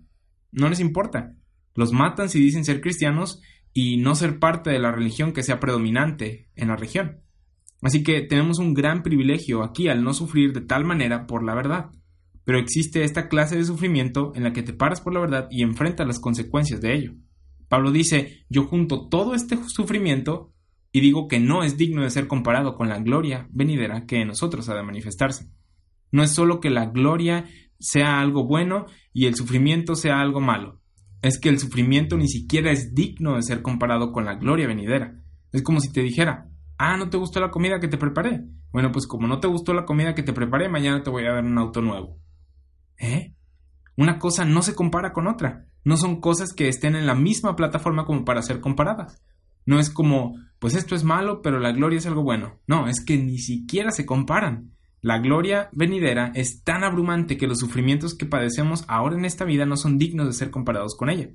[0.51, 1.35] No les importa.
[1.75, 3.41] Los matan si dicen ser cristianos
[3.73, 7.21] y no ser parte de la religión que sea predominante en la región.
[7.81, 11.55] Así que tenemos un gran privilegio aquí al no sufrir de tal manera por la
[11.55, 11.91] verdad.
[12.43, 15.63] Pero existe esta clase de sufrimiento en la que te paras por la verdad y
[15.63, 17.13] enfrentas las consecuencias de ello.
[17.67, 20.53] Pablo dice, yo junto todo este sufrimiento
[20.91, 24.27] y digo que no es digno de ser comparado con la gloria venidera que en
[24.27, 25.49] nosotros ha de manifestarse.
[26.11, 27.45] No es solo que la gloria
[27.79, 30.81] sea algo bueno y el sufrimiento sea algo malo,
[31.21, 35.23] es que el sufrimiento ni siquiera es digno de ser comparado con la gloria venidera.
[35.51, 36.50] Es como si te dijera,
[36.81, 38.43] ah, ¿no te gustó la comida que te preparé?
[38.71, 41.33] Bueno, pues como no te gustó la comida que te preparé, mañana te voy a
[41.33, 42.17] dar un auto nuevo.
[42.97, 43.35] ¿Eh?
[43.95, 45.67] Una cosa no se compara con otra.
[45.83, 49.21] No son cosas que estén en la misma plataforma como para ser comparadas.
[49.65, 52.59] No es como, pues esto es malo, pero la gloria es algo bueno.
[52.65, 54.71] No, es que ni siquiera se comparan.
[55.01, 59.65] La gloria venidera es tan abrumante que los sufrimientos que padecemos ahora en esta vida
[59.65, 61.29] no son dignos de ser comparados con ella.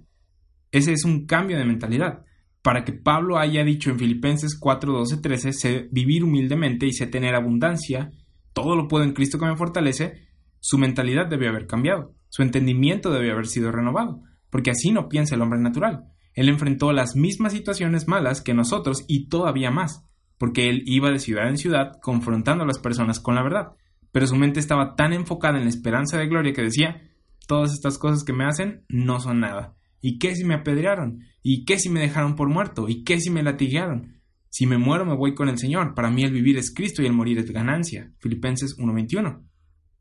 [0.72, 2.24] Ese es un cambio de mentalidad.
[2.66, 7.06] Para que Pablo haya dicho en Filipenses 4, 12, 13, sé vivir humildemente y sé
[7.06, 8.10] tener abundancia,
[8.52, 10.26] todo lo puedo en Cristo que me fortalece,
[10.58, 15.36] su mentalidad debe haber cambiado, su entendimiento debe haber sido renovado porque así no piensa
[15.36, 16.06] el hombre natural.
[16.34, 20.04] Él enfrentó las mismas situaciones malas que nosotros y todavía más,
[20.36, 23.68] porque él iba de ciudad en ciudad confrontando a las personas con la verdad,
[24.10, 27.02] pero su mente estaba tan enfocada en la esperanza de gloria que decía,
[27.46, 29.76] todas estas cosas que me hacen no son nada.
[30.06, 31.24] ¿Y qué si me apedrearon?
[31.42, 32.88] ¿Y qué si me dejaron por muerto?
[32.88, 34.20] ¿Y qué si me latiguearon?
[34.48, 35.96] Si me muero me voy con el Señor.
[35.96, 38.12] Para mí el vivir es Cristo y el morir es ganancia.
[38.20, 39.42] Filipenses 1:21.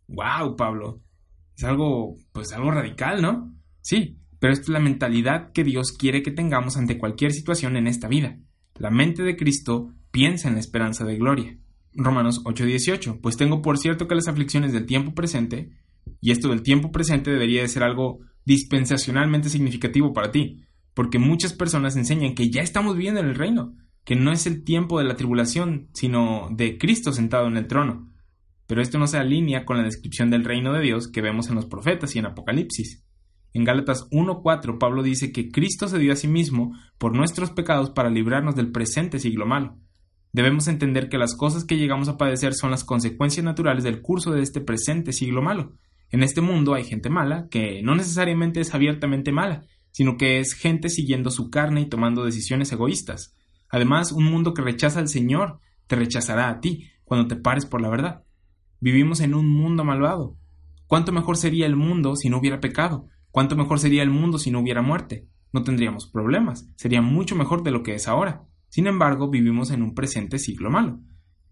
[0.10, 1.02] Wow, Pablo.
[1.58, 3.52] Es algo, pues algo radical, ¿no?
[3.82, 7.88] Sí, pero esta es la mentalidad que Dios quiere que tengamos ante cualquier situación en
[7.88, 8.38] esta vida.
[8.76, 11.58] La mente de Cristo piensa en la esperanza de gloria.
[11.96, 15.72] Romanos 8:18, pues tengo por cierto que las aflicciones del tiempo presente,
[16.22, 21.54] y esto del tiempo presente debería de ser algo dispensacionalmente significativo para ti, porque muchas
[21.54, 25.06] personas enseñan que ya estamos viviendo en el reino, que no es el tiempo de
[25.06, 28.12] la tribulación, sino de Cristo sentado en el trono.
[28.68, 31.56] Pero esto no se alinea con la descripción del reino de Dios que vemos en
[31.56, 33.04] los profetas y en Apocalipsis.
[33.54, 37.90] En Gálatas 1.4 Pablo dice que Cristo se dio a sí mismo por nuestros pecados
[37.90, 39.78] para librarnos del presente siglo malo.
[40.34, 44.32] Debemos entender que las cosas que llegamos a padecer son las consecuencias naturales del curso
[44.32, 45.78] de este presente siglo malo.
[46.16, 50.54] En este mundo hay gente mala, que no necesariamente es abiertamente mala, sino que es
[50.54, 53.36] gente siguiendo su carne y tomando decisiones egoístas.
[53.68, 57.82] Además, un mundo que rechaza al Señor te rechazará a ti cuando te pares por
[57.82, 58.24] la verdad.
[58.80, 60.38] Vivimos en un mundo malvado.
[60.88, 63.10] ¿Cuánto mejor sería el mundo si no hubiera pecado?
[63.30, 65.28] ¿Cuánto mejor sería el mundo si no hubiera muerte?
[65.52, 68.46] No tendríamos problemas, sería mucho mejor de lo que es ahora.
[68.70, 71.02] Sin embargo, vivimos en un presente siglo malo.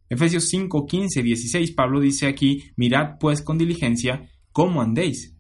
[0.08, 5.36] Efesios 5, 15, 16, Pablo dice aquí, mirad pues con diligencia cómo andéis.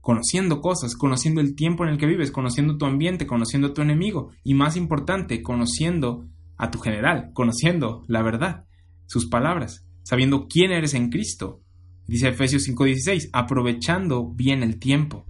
[0.00, 3.82] Conociendo cosas, conociendo el tiempo en el que vives, conociendo tu ambiente, conociendo a tu
[3.82, 8.64] enemigo y más importante, conociendo a tu general, conociendo la verdad,
[9.06, 11.62] sus palabras, sabiendo quién eres en Cristo.
[12.06, 15.26] Dice Efesios 5:16, aprovechando bien el tiempo.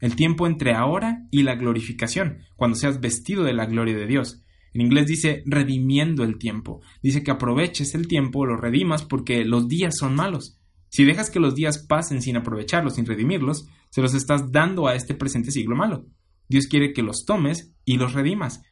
[0.00, 4.44] el tiempo entre ahora y la glorificación, cuando seas vestido de la gloria de Dios.
[4.72, 6.80] En inglés dice redimiendo el tiempo.
[7.02, 10.57] Dice que aproveches el tiempo, lo redimas porque los días son malos.
[10.88, 14.94] Si dejas que los días pasen sin aprovecharlos, sin redimirlos, se los estás dando a
[14.94, 16.06] este presente siglo malo.
[16.48, 18.62] Dios quiere que los tomes y los redimas.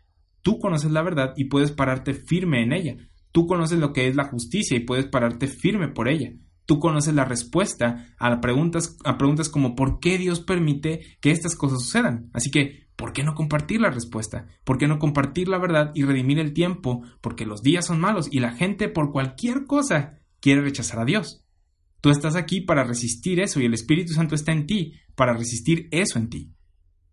[0.42, 2.96] Tú conoces la verdad y puedes pararte firme en ella.
[3.32, 6.32] Tú conoces lo que es la justicia y puedes pararte firme por ella.
[6.64, 11.54] Tú conoces la respuesta a preguntas, a preguntas como ¿por qué Dios permite que estas
[11.54, 12.28] cosas sucedan?
[12.32, 14.46] Así que, ¿por qué no compartir la respuesta?
[14.64, 17.02] ¿Por qué no compartir la verdad y redimir el tiempo?
[17.20, 21.45] Porque los días son malos y la gente por cualquier cosa quiere rechazar a Dios.
[22.00, 25.88] Tú estás aquí para resistir eso y el Espíritu Santo está en ti para resistir
[25.90, 26.52] eso en ti.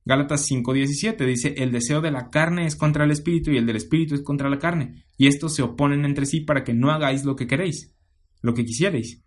[0.05, 3.77] Gálatas 5:17 dice, el deseo de la carne es contra el espíritu y el del
[3.77, 7.23] espíritu es contra la carne, y estos se oponen entre sí para que no hagáis
[7.23, 7.95] lo que queréis,
[8.41, 9.23] lo que quisierais.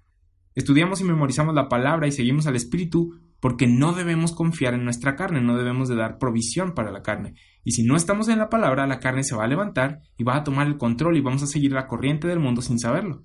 [0.55, 5.17] Estudiamos y memorizamos la palabra y seguimos al espíritu porque no debemos confiar en nuestra
[5.17, 7.35] carne, no debemos de dar provisión para la carne.
[7.65, 10.37] Y si no estamos en la palabra, la carne se va a levantar y va
[10.37, 13.25] a tomar el control y vamos a seguir la corriente del mundo sin saberlo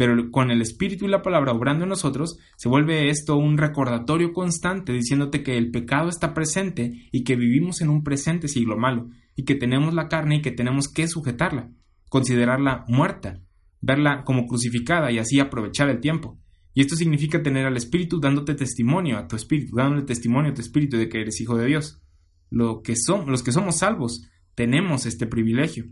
[0.00, 4.32] pero con el Espíritu y la palabra obrando en nosotros, se vuelve esto un recordatorio
[4.32, 9.10] constante diciéndote que el pecado está presente y que vivimos en un presente siglo malo,
[9.36, 11.68] y que tenemos la carne y que tenemos que sujetarla,
[12.08, 13.42] considerarla muerta,
[13.82, 16.40] verla como crucificada y así aprovechar el tiempo.
[16.72, 20.62] Y esto significa tener al Espíritu dándote testimonio a tu Espíritu, dándole testimonio a tu
[20.62, 22.00] Espíritu de que eres hijo de Dios.
[22.48, 25.84] Lo que son, los que somos salvos tenemos este privilegio.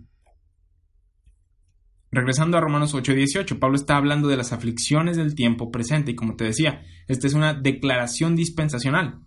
[2.11, 6.37] Regresando a Romanos 8:18, Pablo está hablando de las aflicciones del tiempo presente y como
[6.37, 9.21] te decía, esta es una declaración dispensacional.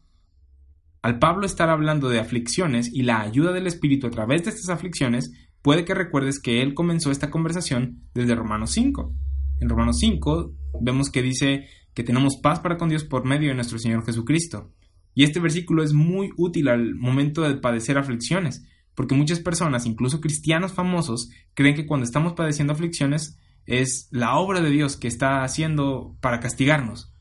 [1.04, 4.70] Al Pablo estar hablando de aflicciones y la ayuda del Espíritu a través de estas
[4.70, 9.14] aflicciones, puede que recuerdes que él comenzó esta conversación desde Romanos 5.
[9.62, 13.56] En Romanos 5 vemos que dice que tenemos paz para con Dios por medio de
[13.56, 14.72] nuestro Señor Jesucristo.
[15.14, 18.66] Y este versículo es muy útil al momento de padecer aflicciones,
[18.96, 24.62] porque muchas personas, incluso cristianos famosos, creen que cuando estamos padeciendo aflicciones es la obra
[24.62, 27.14] de Dios que está haciendo para castigarnos,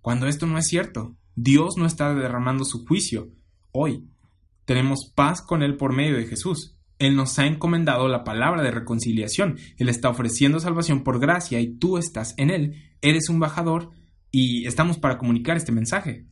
[0.00, 1.16] cuando esto no es cierto.
[1.34, 3.32] Dios no está derramando su juicio
[3.72, 4.08] hoy.
[4.64, 6.78] Tenemos paz con Él por medio de Jesús.
[6.98, 9.58] Él nos ha encomendado la palabra de reconciliación.
[9.76, 12.82] Él está ofreciendo salvación por gracia y tú estás en Él.
[13.02, 13.90] Eres un bajador
[14.30, 16.26] y estamos para comunicar este mensaje.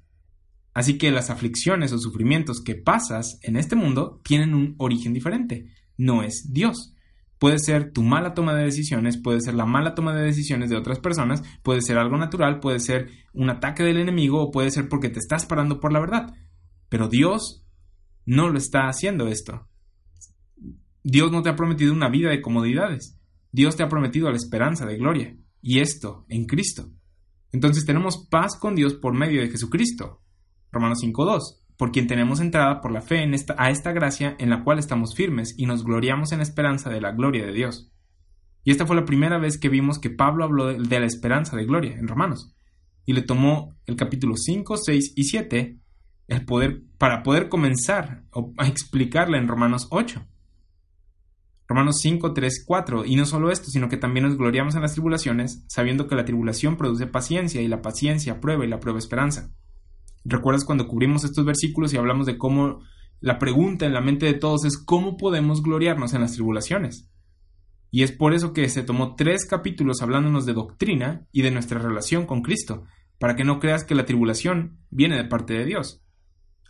[0.74, 5.68] Así que las aflicciones o sufrimientos que pasas en este mundo tienen un origen diferente.
[5.96, 6.94] No es Dios.
[7.38, 10.76] Puede ser tu mala toma de decisiones, puede ser la mala toma de decisiones de
[10.76, 14.88] otras personas, puede ser algo natural, puede ser un ataque del enemigo o puede ser
[14.88, 16.34] porque te estás parando por la verdad.
[16.88, 17.64] Pero Dios
[18.26, 19.68] no lo está haciendo esto.
[21.04, 23.20] Dios no te ha prometido una vida de comodidades.
[23.52, 25.36] Dios te ha prometido la esperanza de gloria.
[25.60, 26.90] Y esto en Cristo.
[27.52, 30.23] Entonces tenemos paz con Dios por medio de Jesucristo.
[30.74, 31.40] Romanos 5.2,
[31.76, 34.78] por quien tenemos entrada por la fe en esta, a esta gracia en la cual
[34.78, 37.90] estamos firmes y nos gloriamos en esperanza de la gloria de Dios.
[38.64, 41.66] Y esta fue la primera vez que vimos que Pablo habló de, la esperanza de
[41.66, 42.54] gloria en Romanos.
[43.04, 45.78] Y le tomó el capítulo 5, 6 y 7
[46.26, 48.24] el poder, para poder comenzar
[48.56, 50.26] a explicarla en Romanos 8.
[51.68, 53.04] Romanos 5, 3, 4.
[53.04, 56.24] Y no solo esto, sino que también nos gloriamos en las tribulaciones, sabiendo que la
[56.24, 59.54] tribulación produce paciencia, y la paciencia prueba, y la prueba esperanza.
[60.24, 62.80] ¿Recuerdas cuando cubrimos estos versículos y hablamos de cómo
[63.20, 67.10] la pregunta en la mente de todos es cómo podemos gloriarnos en las tribulaciones?
[67.90, 71.78] Y es por eso que se tomó tres capítulos hablándonos de doctrina y de nuestra
[71.78, 72.84] relación con Cristo,
[73.18, 76.02] para que no creas que la tribulación viene de parte de Dios.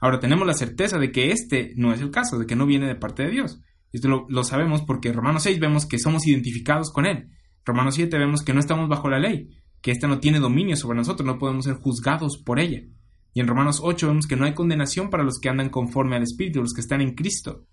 [0.01, 2.87] Ahora tenemos la certeza de que este no es el caso, de que no viene
[2.87, 3.63] de parte de Dios.
[3.91, 7.31] Esto lo, sabemos porque en Romanos 6 vemos que somos identificados con Él.
[7.65, 9.49] Romanos 7 vemos que no estamos bajo la ley,
[9.81, 12.83] que ésta no tiene dominio sobre nosotros, no podemos ser juzgados por ella.
[13.35, 16.23] Y en Romanos 8 vemos que no hay condenación para los que andan conforme al
[16.23, 17.67] Espíritu, los que están en Cristo.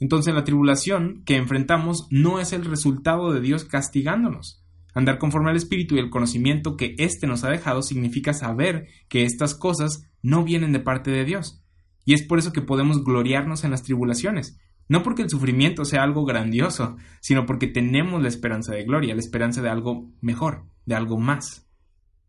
[0.00, 4.64] Entonces la tribulación que enfrentamos no es el resultado de Dios castigándonos.
[4.94, 9.24] Andar conforme al Espíritu y el conocimiento que éste nos ha dejado significa saber que
[9.24, 11.62] estas cosas no vienen de parte de Dios.
[12.04, 14.58] Y es por eso que podemos gloriarnos en las tribulaciones.
[14.88, 19.20] No porque el sufrimiento sea algo grandioso, sino porque tenemos la esperanza de gloria, la
[19.20, 21.68] esperanza de algo mejor, de algo más.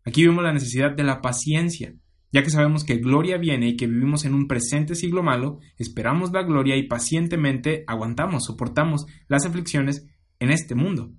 [0.03, 1.95] Aquí vemos la necesidad de la paciencia,
[2.31, 6.31] ya que sabemos que gloria viene y que vivimos en un presente siglo malo, esperamos
[6.31, 10.07] la gloria y pacientemente aguantamos, soportamos las aflicciones
[10.39, 11.11] en este mundo.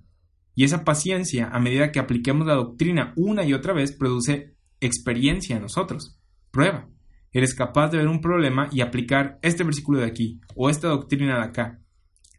[0.55, 5.55] Y esa paciencia, a medida que apliquemos la doctrina una y otra vez, produce experiencia
[5.55, 6.19] en nosotros.
[6.51, 6.89] Prueba.
[7.33, 11.37] Eres capaz de ver un problema y aplicar este versículo de aquí o esta doctrina
[11.37, 11.79] de acá.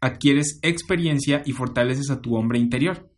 [0.01, 3.09] Adquieres experiencia y fortaleces a tu hombre interior.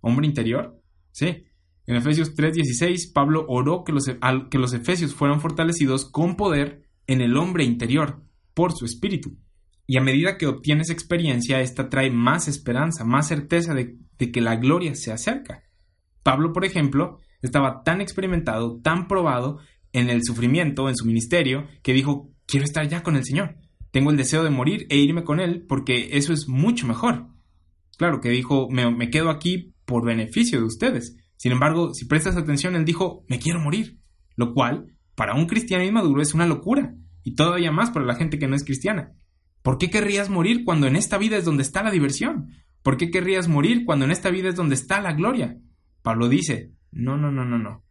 [0.00, 0.80] ¿Hombre interior?
[1.10, 1.44] Sí.
[1.86, 4.06] En Efesios 3:16, Pablo oró que los,
[4.50, 8.22] que los efesios fueran fortalecidos con poder en el hombre interior
[8.54, 9.36] por su espíritu.
[9.86, 14.56] Y a medida que obtienes experiencia, esta trae más esperanza, más certeza de, que la
[14.56, 15.62] gloria se acerca.
[16.24, 19.60] Pablo, por ejemplo, estaba tan experimentado, tan probado
[19.92, 23.58] en el sufrimiento, en su ministerio, que dijo, quiero estar ya con el Señor.
[23.92, 27.28] Tengo el deseo de morir e irme con Él porque eso es mucho mejor.
[27.96, 31.16] Claro que dijo, me quedo aquí por beneficio de ustedes.
[31.36, 33.98] Sin embargo, si prestas atención, Él dijo, me quiero morir.
[34.36, 36.94] Lo cual, para un cristiano inmaduro, es una locura.
[37.22, 39.12] Y todavía más para la gente que no es cristiana.
[39.62, 42.50] ¿Por qué querrías morir cuando en esta vida es donde está la diversión?
[42.82, 45.58] ¿Por qué querrías morir cuando en esta vida es donde está la gloria?
[46.02, 47.84] Pablo dice, no, no, no, no, no.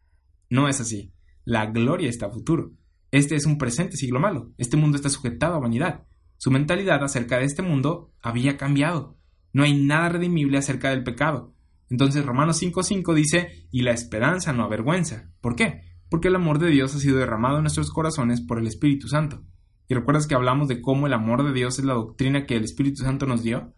[0.50, 1.14] No es así.
[1.44, 2.72] La gloria está a futuro.
[3.12, 4.54] Este es un presente siglo malo.
[4.58, 6.06] Este mundo está sujetado a vanidad.
[6.38, 9.18] Su mentalidad acerca de este mundo había cambiado.
[9.52, 11.55] No hay nada redimible acerca del pecado.
[11.90, 15.32] Entonces Romanos 5.5 dice, y la esperanza no avergüenza.
[15.42, 15.82] ¿Por qué?
[16.10, 19.44] Porque el amor de Dios ha sido derramado en nuestros corazones por el Espíritu Santo.
[19.88, 22.64] ¿Y recuerdas que hablamos de cómo el amor de Dios es la doctrina que el
[22.64, 23.74] Espíritu Santo nos dio?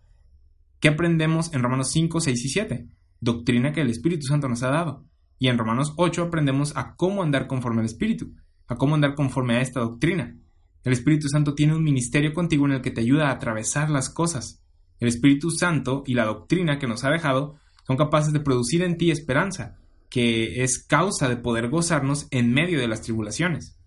[0.79, 2.87] ¿Qué aprendemos en Romanos 5, 6 y 7?
[3.19, 5.05] Doctrina que el Espíritu Santo nos ha dado.
[5.39, 8.35] Y en Romanos 8 aprendemos a cómo andar conforme al Espíritu,
[8.67, 10.37] a cómo andar conforme a esta doctrina.
[10.83, 14.09] El Espíritu Santo tiene un ministerio contigo en el que te ayuda a atravesar las
[14.09, 14.63] cosas.
[14.99, 17.55] El Espíritu Santo y la doctrina que nos ha dejado
[17.87, 19.77] son capaces de producir en ti esperanza,
[20.09, 23.79] que es causa de poder gozarnos en medio de las tribulaciones.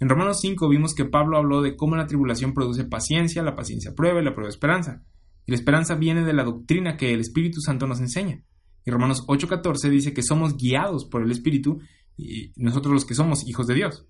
[0.00, 3.94] En Romanos 5 vimos que Pablo habló de cómo la tribulación produce paciencia, la paciencia
[3.94, 5.02] prueba y la prueba esperanza.
[5.46, 8.42] Y la esperanza viene de la doctrina que el Espíritu Santo nos enseña.
[8.84, 11.80] Y Romanos 8:14 dice que somos guiados por el Espíritu
[12.18, 14.06] y nosotros los que somos hijos de Dios.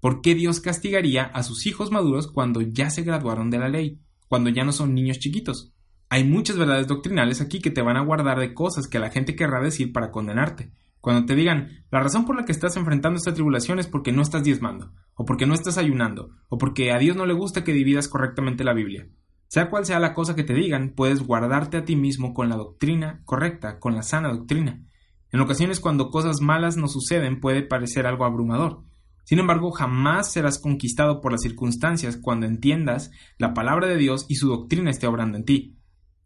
[0.00, 3.98] ¿Por qué Dios castigaría a sus hijos maduros cuando ya se graduaron de la ley,
[4.28, 5.72] cuando ya no son niños chiquitos?
[6.12, 9.36] Hay muchas verdades doctrinales aquí que te van a guardar de cosas que la gente
[9.36, 10.72] querrá decir para condenarte.
[11.00, 14.20] Cuando te digan, la razón por la que estás enfrentando esta tribulación es porque no
[14.20, 17.72] estás diezmando, o porque no estás ayunando, o porque a Dios no le gusta que
[17.72, 19.06] dividas correctamente la Biblia.
[19.46, 22.56] Sea cual sea la cosa que te digan, puedes guardarte a ti mismo con la
[22.56, 24.84] doctrina correcta, con la sana doctrina.
[25.30, 28.82] En ocasiones cuando cosas malas nos suceden puede parecer algo abrumador.
[29.22, 34.34] Sin embargo, jamás serás conquistado por las circunstancias cuando entiendas la palabra de Dios y
[34.34, 35.76] su doctrina esté obrando en ti.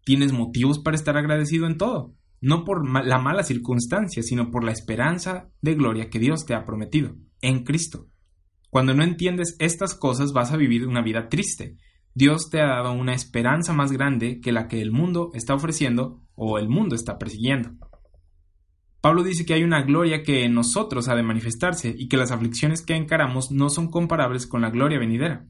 [0.04, 4.72] Tienes motivos para estar agradecido en todo, no por la mala circunstancia, sino por la
[4.72, 8.06] esperanza de gloria que Dios te ha prometido, en Cristo.
[8.70, 11.76] Cuando no entiendes estas cosas vas a vivir una vida triste,
[12.12, 16.20] Dios te ha dado una esperanza más grande que la que el mundo está ofreciendo
[16.34, 17.70] o el mundo está persiguiendo.
[19.00, 22.30] Pablo dice que hay una gloria que en nosotros ha de manifestarse y que las
[22.30, 25.46] aflicciones que encaramos no son comparables con la gloria venidera.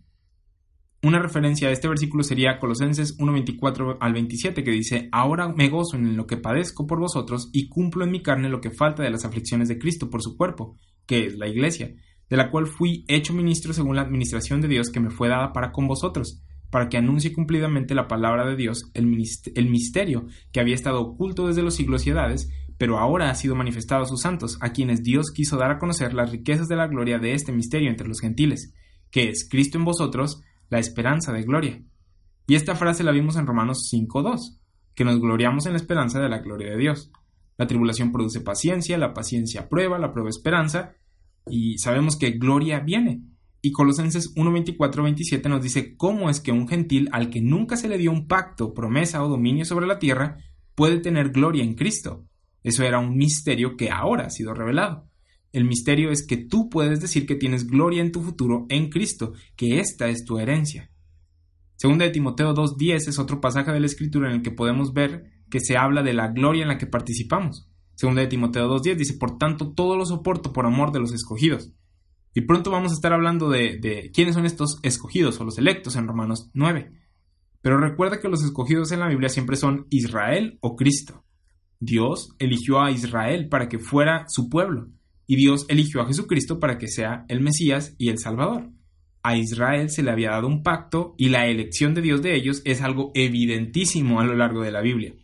[1.05, 5.99] Una referencia a este versículo sería Colosenses 1.24 al 27 que dice, Ahora me gozo
[5.99, 9.11] en lo que padezco por vosotros y cumplo en mi carne lo que falta de
[9.11, 11.95] las aflicciones de Cristo por su cuerpo, que es la iglesia,
[12.31, 15.53] de la cual fui hecho ministro según la administración de Dios que me fue dada
[15.53, 16.41] para con vosotros
[16.71, 21.63] para que anuncie cumplidamente la palabra de Dios, el, misterio que había estado oculto desde
[21.63, 25.31] los siglos y edades, pero ahora ha sido manifestado a sus santos, a quienes Dios
[25.31, 28.75] quiso dar a conocer las riquezas de la gloria de este misterio entre los gentiles,
[29.13, 31.83] que es Cristo en vosotros, la esperanza de gloria.
[32.47, 34.59] Y esta frase la vimos en Romanos 5.2,
[34.95, 37.11] que nos gloriamos en la esperanza de la gloria de Dios.
[37.57, 40.95] La tribulación produce paciencia, la paciencia prueba, la prueba esperanza,
[41.49, 43.23] y sabemos que gloria viene,
[43.65, 47.97] y Colosenses 1.24-27 nos dice cómo es que un gentil al que nunca se le
[47.97, 50.37] dio un pacto, promesa o dominio sobre la tierra
[50.75, 52.27] puede tener gloria en Cristo.
[52.63, 55.09] Eso era un misterio que ahora ha sido revelado.
[55.55, 59.35] El misterio es que tú puedes decir que tienes gloria en tu futuro en Cristo,
[59.55, 60.91] que esta es tu herencia.
[61.77, 65.31] Segunda de Timoteo 2.10 es otro pasaje de la Escritura en el que podemos ver
[65.49, 67.71] que se habla de la gloria en la que participamos.
[67.95, 71.73] Segunda de Timoteo 2.10 dice, por tanto, todo lo soporto por amor de los escogidos
[72.35, 76.09] y pronto vamos a estar hablando de, quiénes son estos escogidos o los electos en
[76.09, 76.91] Romanos 9.
[77.63, 81.25] Pero recuerda que los escogidos en la Biblia siempre son Israel o Cristo.
[81.79, 84.89] Dios eligió a Israel para que fuera su pueblo
[85.27, 88.71] y Dios eligió a Jesucristo para que sea el Mesías y el Salvador.
[89.23, 92.63] A Israel se le había dado un pacto y la elección de Dios de ellos
[92.65, 95.15] es algo evidentísimo a lo largo de la Biblia.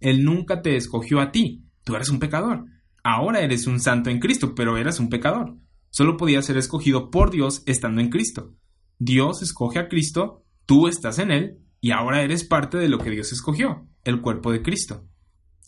[0.00, 2.66] Él nunca te escogió a ti, tú eres un pecador.
[3.02, 5.56] Ahora eres un santo en Cristo, pero eras un pecador
[5.90, 8.54] solo podía ser escogido por Dios estando en Cristo.
[8.98, 13.10] Dios escoge a Cristo, tú estás en Él, y ahora eres parte de lo que
[13.10, 15.06] Dios escogió, el cuerpo de Cristo.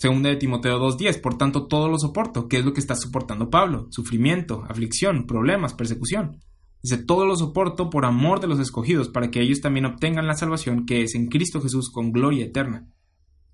[0.00, 2.48] Segunda de Timoteo 2.10, por tanto todo lo soporto.
[2.48, 3.86] ¿Qué es lo que está soportando Pablo?
[3.90, 6.38] Sufrimiento, aflicción, problemas, persecución.
[6.82, 10.32] Dice, todo lo soporto por amor de los escogidos, para que ellos también obtengan la
[10.32, 12.88] salvación que es en Cristo Jesús con gloria eterna.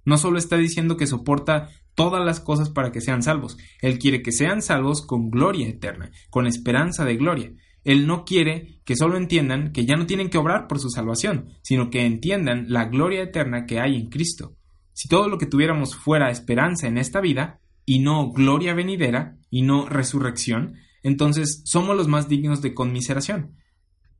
[0.04, 3.58] No solo está diciendo que soporta todas las cosas para que sean salvos.
[3.80, 7.52] Él quiere que sean salvos con gloria eterna, con esperanza de gloria.
[7.82, 11.48] Él no quiere que solo entiendan que ya no tienen que obrar por su salvación,
[11.62, 14.56] sino que entiendan la gloria eterna que hay en Cristo.
[14.96, 19.60] Si todo lo que tuviéramos fuera esperanza en esta vida, y no gloria venidera, y
[19.60, 23.58] no resurrección, entonces somos los más dignos de conmiseración.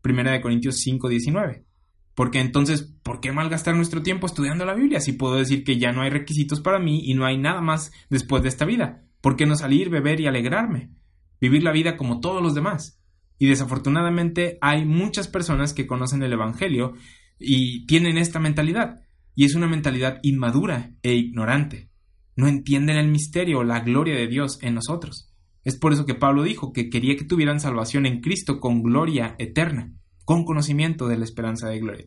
[0.03, 1.64] Primera de Corintios 5, 19.
[2.14, 5.93] Porque entonces, ¿por qué malgastar nuestro tiempo estudiando la Biblia si puedo decir que ya
[5.93, 9.03] no hay requisitos para mí y no hay nada más después de esta vida?
[9.22, 10.91] ¿Por qué no salir, beber y alegrarme?
[11.41, 13.01] Vivir la vida como todos los demás.
[13.39, 16.93] Y desafortunadamente hay muchas personas que conocen el Evangelio
[17.39, 19.06] y tienen esta mentalidad.
[19.37, 21.89] Y es una mentalidad inmadura e ignorante.
[22.34, 25.32] No entienden el misterio o la gloria de Dios en nosotros.
[25.62, 29.37] Es por eso que Pablo dijo que quería que tuvieran salvación en Cristo con gloria
[29.39, 29.93] eterna
[30.26, 32.07] con conocimiento de la esperanza de gloria.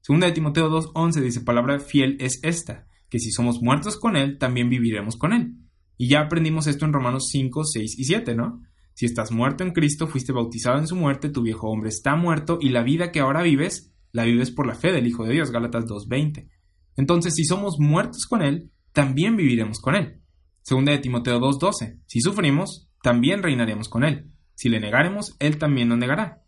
[0.00, 4.38] Segunda de Timoteo 2.11 dice, palabra fiel es esta, que si somos muertos con Él,
[4.38, 5.54] también viviremos con Él.
[5.98, 8.62] Y ya aprendimos esto en Romanos 5, 6 y 7, ¿no?
[8.94, 12.58] Si estás muerto en Cristo, fuiste bautizado en su muerte, tu viejo hombre está muerto
[12.60, 15.50] y la vida que ahora vives, la vives por la fe del Hijo de Dios,
[15.50, 16.48] Gálatas 2.20.
[16.98, 20.20] Entonces, si somos muertos con Él, también viviremos con Él.
[20.62, 22.00] Segunda de Timoteo 2.12.
[22.06, 24.32] Si sufrimos, también reinaremos con Él.
[24.54, 26.42] Si le negaremos, Él también nos negará.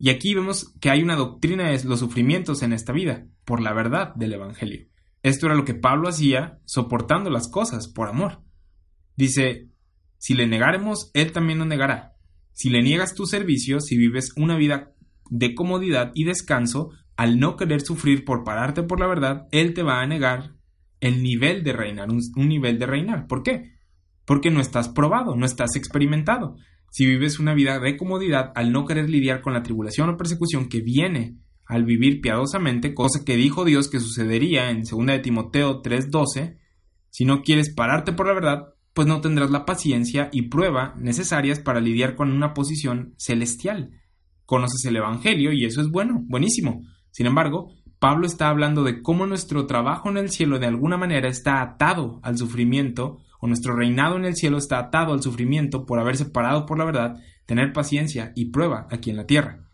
[0.00, 3.72] Y aquí vemos que hay una doctrina de los sufrimientos en esta vida, por la
[3.72, 4.88] verdad del Evangelio.
[5.22, 8.42] Esto era lo que Pablo hacía soportando las cosas por amor.
[9.14, 9.68] Dice,
[10.18, 12.14] si le negaremos, Él también nos negará.
[12.52, 14.92] Si le niegas tu servicio, si vives una vida
[15.30, 19.82] de comodidad y descanso, al no querer sufrir por pararte por la verdad, Él te
[19.82, 20.54] va a negar
[21.00, 23.26] el nivel de reinar, un, nivel de reinar.
[23.26, 23.74] ¿Por qué?
[24.24, 26.56] Porque no estás probado, no estás experimentado
[26.90, 30.68] si vives una vida de comodidad al no querer lidiar con la tribulación o persecución
[30.68, 35.82] que viene al vivir piadosamente, cosa que dijo Dios que sucedería en 2 de Timoteo
[35.82, 36.56] 3:12,
[37.10, 41.58] si no quieres pararte por la verdad, pues no tendrás la paciencia y prueba necesarias
[41.58, 43.90] para lidiar con una posición celestial.
[44.46, 46.82] Conoces el Evangelio y eso es bueno, buenísimo.
[47.14, 51.28] Sin embargo, Pablo está hablando de cómo nuestro trabajo en el cielo de alguna manera
[51.28, 56.00] está atado al sufrimiento o nuestro reinado en el cielo está atado al sufrimiento por
[56.00, 59.68] haberse parado por la verdad, tener paciencia y prueba aquí en la tierra.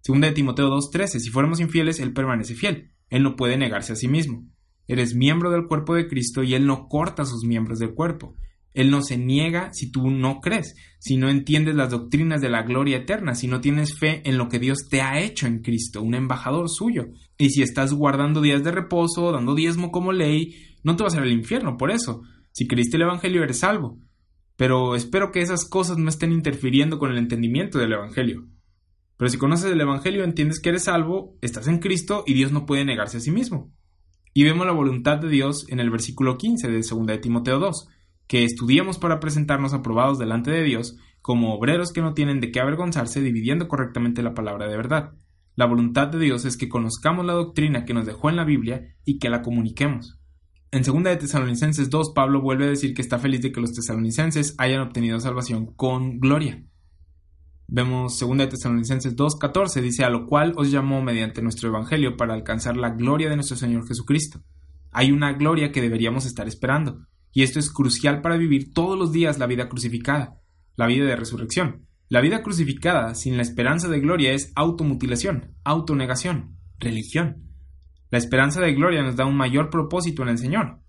[0.00, 2.90] Segunda de Timoteo 2.13, si fuéramos infieles, Él permanece fiel.
[3.08, 4.48] Él no puede negarse a sí mismo.
[4.88, 8.34] Eres miembro del cuerpo de Cristo y Él no corta sus miembros del cuerpo.
[8.72, 12.62] Él no se niega si tú no crees, si no entiendes las doctrinas de la
[12.62, 16.02] gloria eterna, si no tienes fe en lo que Dios te ha hecho en Cristo,
[16.02, 17.08] un embajador suyo.
[17.36, 20.54] Y si estás guardando días de reposo, dando diezmo como ley,
[20.84, 22.22] no te vas a ir al infierno por eso.
[22.52, 23.98] Si creíste el Evangelio eres salvo.
[24.56, 28.46] Pero espero que esas cosas no estén interfiriendo con el entendimiento del Evangelio.
[29.16, 32.66] Pero si conoces el Evangelio, entiendes que eres salvo, estás en Cristo y Dios no
[32.66, 33.72] puede negarse a sí mismo.
[34.32, 37.88] Y vemos la voluntad de Dios en el versículo 15 de 2 de Timoteo 2,
[38.30, 42.60] que estudiamos para presentarnos aprobados delante de Dios como obreros que no tienen de qué
[42.60, 45.14] avergonzarse dividiendo correctamente la palabra de verdad.
[45.56, 48.94] La voluntad de Dios es que conozcamos la doctrina que nos dejó en la Biblia
[49.04, 50.20] y que la comuniquemos.
[50.70, 53.72] En 2 de Tesalonicenses 2, Pablo vuelve a decir que está feliz de que los
[53.72, 56.62] tesalonicenses hayan obtenido salvación con gloria.
[57.66, 62.16] Vemos 2 de Tesalonicenses 2, 14, dice, a lo cual os llamó mediante nuestro Evangelio
[62.16, 64.40] para alcanzar la gloria de nuestro Señor Jesucristo.
[64.92, 69.12] Hay una gloria que deberíamos estar esperando, y esto es crucial para vivir todos los
[69.12, 70.40] días la vida crucificada,
[70.76, 71.86] la vida de resurrección.
[72.08, 77.44] La vida crucificada sin la esperanza de gloria es automutilación, autonegación, religión.
[78.10, 80.80] La esperanza de gloria nos da un mayor propósito en el Señor.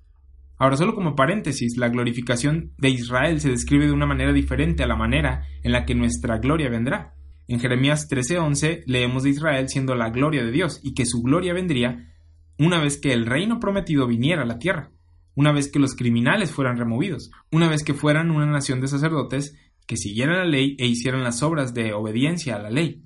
[0.57, 4.87] Ahora, solo como paréntesis, la glorificación de Israel se describe de una manera diferente a
[4.87, 7.13] la manera en la que nuestra gloria vendrá.
[7.47, 11.53] En Jeremías 13:11 leemos de Israel siendo la gloria de Dios y que su gloria
[11.53, 12.11] vendría
[12.57, 14.91] una vez que el reino prometido viniera a la tierra,
[15.35, 19.57] una vez que los criminales fueran removidos, una vez que fueran una nación de sacerdotes
[19.87, 23.03] que siguieran la ley e hicieran las obras de obediencia a la ley.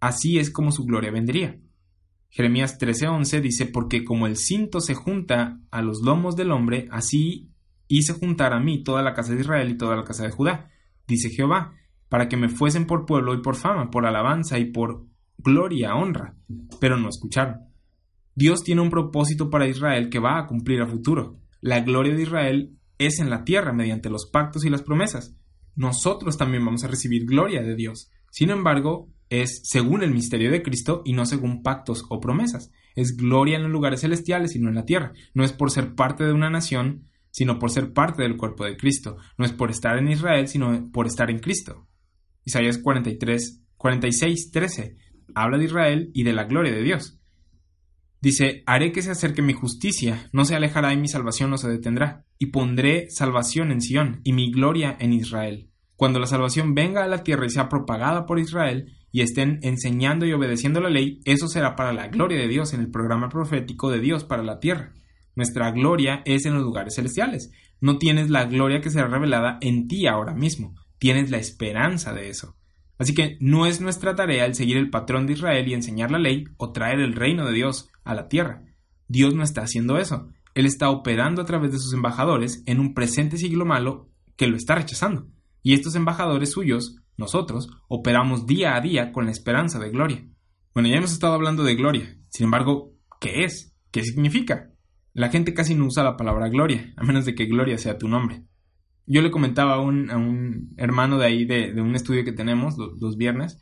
[0.00, 1.58] Así es como su gloria vendría.
[2.30, 7.50] Jeremías 13:11 dice, porque como el cinto se junta a los lomos del hombre, así
[7.88, 10.70] hice juntar a mí toda la casa de Israel y toda la casa de Judá,
[11.06, 11.74] dice Jehová,
[12.08, 15.06] para que me fuesen por pueblo y por fama, por alabanza y por
[15.38, 16.36] gloria, honra.
[16.80, 17.68] Pero no escucharon.
[18.34, 21.38] Dios tiene un propósito para Israel que va a cumplir a futuro.
[21.60, 25.36] La gloria de Israel es en la tierra mediante los pactos y las promesas.
[25.74, 28.10] Nosotros también vamos a recibir gloria de Dios.
[28.30, 32.72] Sin embargo, es según el misterio de Cristo y no según pactos o promesas.
[32.96, 35.12] Es gloria en los lugares celestiales y no en la tierra.
[35.34, 38.76] No es por ser parte de una nación, sino por ser parte del cuerpo de
[38.76, 39.16] Cristo.
[39.36, 41.86] No es por estar en Israel, sino por estar en Cristo.
[42.44, 44.96] Isaías 43, 46, 13
[45.34, 47.17] habla de Israel y de la gloria de Dios.
[48.20, 51.68] Dice, haré que se acerque mi justicia, no se alejará y mi salvación no se
[51.68, 52.24] detendrá.
[52.40, 55.70] y pondré salvación en Sión y mi gloria en Israel.
[55.96, 60.24] Cuando la salvación venga a la tierra y sea propagada por Israel y estén enseñando
[60.24, 63.90] y obedeciendo la ley, eso será para la gloria de Dios en el programa profético
[63.90, 64.92] de Dios para la tierra.
[65.34, 67.50] Nuestra gloria es en los lugares celestiales.
[67.80, 72.28] No tienes la gloria que será revelada en ti ahora mismo, tienes la esperanza de
[72.28, 72.56] eso.
[72.98, 76.18] Así que no es nuestra tarea el seguir el patrón de Israel y enseñar la
[76.18, 78.64] ley o traer el reino de Dios a la tierra.
[79.06, 80.28] Dios no está haciendo eso.
[80.54, 84.56] Él está operando a través de sus embajadores en un presente siglo malo que lo
[84.56, 85.28] está rechazando.
[85.62, 90.26] Y estos embajadores suyos, nosotros, operamos día a día con la esperanza de gloria.
[90.72, 92.16] Bueno, ya hemos estado hablando de gloria.
[92.30, 93.76] Sin embargo, ¿qué es?
[93.90, 94.70] ¿Qué significa?
[95.12, 98.08] La gente casi no usa la palabra gloria, a menos de que gloria sea tu
[98.08, 98.44] nombre.
[99.06, 103.60] Yo le comentaba a un, hermano de ahí, de, un estudio que tenemos los, viernes,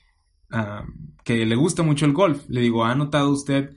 [0.50, 0.84] ah,
[1.24, 2.44] que le gusta mucho el golf.
[2.48, 3.76] Le digo, ¿ha notado usted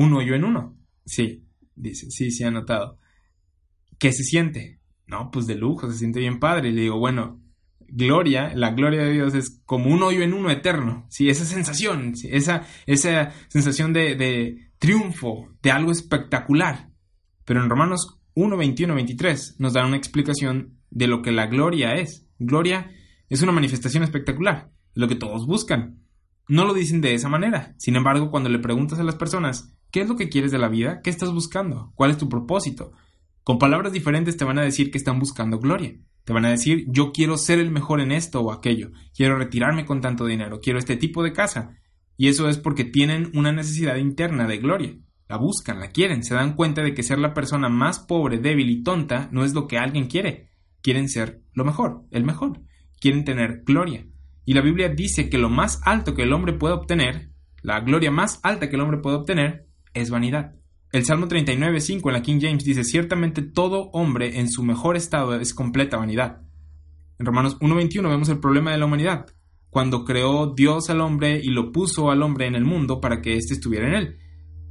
[0.00, 0.78] un hoyo en uno?
[1.04, 1.46] Sí.
[1.74, 2.98] Dice, sí, sí, ha notado.
[3.98, 4.80] ¿Qué se siente?
[5.06, 6.70] No, pues de lujo, se siente bien padre.
[6.70, 7.42] Y le digo, bueno,
[7.80, 11.06] gloria, la gloria de Dios es como un hoyo en uno eterno.
[11.10, 16.90] Sí, esa sensación, esa, esa sensación de, de triunfo, de algo espectacular.
[17.44, 21.96] Pero en Romanos 1, 21, 23 nos dan una explicación de lo que la gloria
[21.96, 22.26] es.
[22.38, 22.90] Gloria
[23.28, 26.00] es una manifestación espectacular, lo que todos buscan.
[26.48, 27.74] No lo dicen de esa manera.
[27.76, 30.68] Sin embargo, cuando le preguntas a las personas, ¿Qué es lo que quieres de la
[30.68, 31.00] vida?
[31.02, 31.92] ¿Qué estás buscando?
[31.96, 32.92] ¿Cuál es tu propósito?
[33.42, 35.96] Con palabras diferentes te van a decir que están buscando gloria.
[36.24, 39.84] Te van a decir, yo quiero ser el mejor en esto o aquello, quiero retirarme
[39.84, 41.76] con tanto dinero, quiero este tipo de casa.
[42.16, 44.96] Y eso es porque tienen una necesidad interna de gloria.
[45.28, 48.68] La buscan, la quieren, se dan cuenta de que ser la persona más pobre, débil
[48.70, 50.50] y tonta no es lo que alguien quiere.
[50.82, 52.60] Quieren ser lo mejor, el mejor.
[53.00, 54.06] Quieren tener gloria.
[54.44, 57.30] Y la Biblia dice que lo más alto que el hombre puede obtener,
[57.62, 60.54] la gloria más alta que el hombre puede obtener, es vanidad.
[60.92, 65.34] El Salmo 39.5 en la King James dice, ciertamente todo hombre en su mejor estado
[65.36, 66.42] es completa vanidad.
[67.18, 69.26] En Romanos 1.21 vemos el problema de la humanidad,
[69.68, 73.36] cuando creó Dios al hombre y lo puso al hombre en el mundo para que
[73.36, 74.18] éste estuviera en él.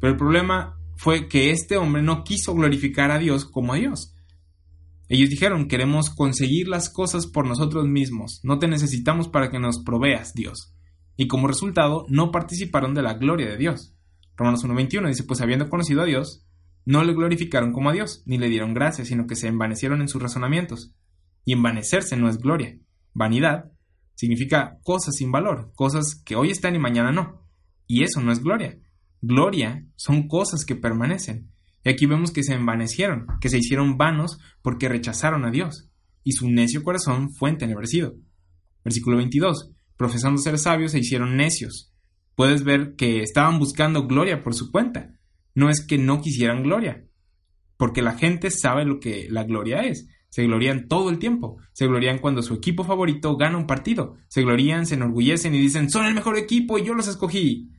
[0.01, 4.13] Pero el problema fue que este hombre no quiso glorificar a Dios como a Dios.
[5.07, 9.83] Ellos dijeron, queremos conseguir las cosas por nosotros mismos, no te necesitamos para que nos
[9.83, 10.75] proveas, Dios.
[11.15, 13.95] Y como resultado, no participaron de la gloria de Dios.
[14.39, 16.45] Romanos 1.21 dice, pues habiendo conocido a Dios,
[16.85, 20.07] no le glorificaron como a Dios, ni le dieron gracias, sino que se envanecieron en
[20.07, 20.95] sus razonamientos.
[21.43, 22.77] Y envanecerse no es gloria.
[23.13, 23.69] Vanidad
[24.15, 27.45] significa cosas sin valor, cosas que hoy están y mañana no.
[27.85, 28.79] Y eso no es gloria.
[29.21, 31.51] Gloria son cosas que permanecen.
[31.83, 35.89] Y aquí vemos que se envanecieron, que se hicieron vanos porque rechazaron a Dios,
[36.23, 38.15] y su necio corazón fue entenebrecido.
[38.85, 39.73] Versículo 22.
[39.97, 41.91] Profesando ser sabios se hicieron necios,
[42.39, 45.11] puedes ver que estaban buscando gloria por su cuenta.
[45.55, 47.05] No es que no quisieran gloria,
[47.75, 50.07] porque la gente sabe lo que la gloria es.
[50.29, 51.57] Se glorían todo el tiempo.
[51.73, 54.15] Se glorían cuando su equipo favorito gana un partido.
[54.29, 57.73] Se glorían, se enorgullecen y dicen, son el mejor equipo y yo los escogí.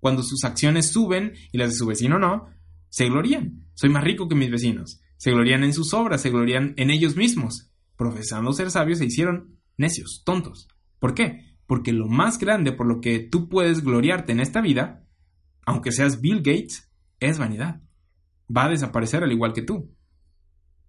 [0.00, 2.46] Cuando sus acciones suben y las de su vecino no,
[2.88, 3.66] se glorían.
[3.74, 5.02] Soy más rico que mis vecinos.
[5.18, 7.70] Se glorían en sus obras, se glorían en ellos mismos.
[7.98, 10.68] Profesando ser sabios se hicieron necios, tontos.
[11.00, 11.45] ¿Por qué?
[11.66, 15.04] Porque lo más grande por lo que tú puedes gloriarte en esta vida,
[15.64, 16.90] aunque seas Bill Gates,
[17.20, 17.82] es vanidad.
[18.54, 19.92] Va a desaparecer al igual que tú.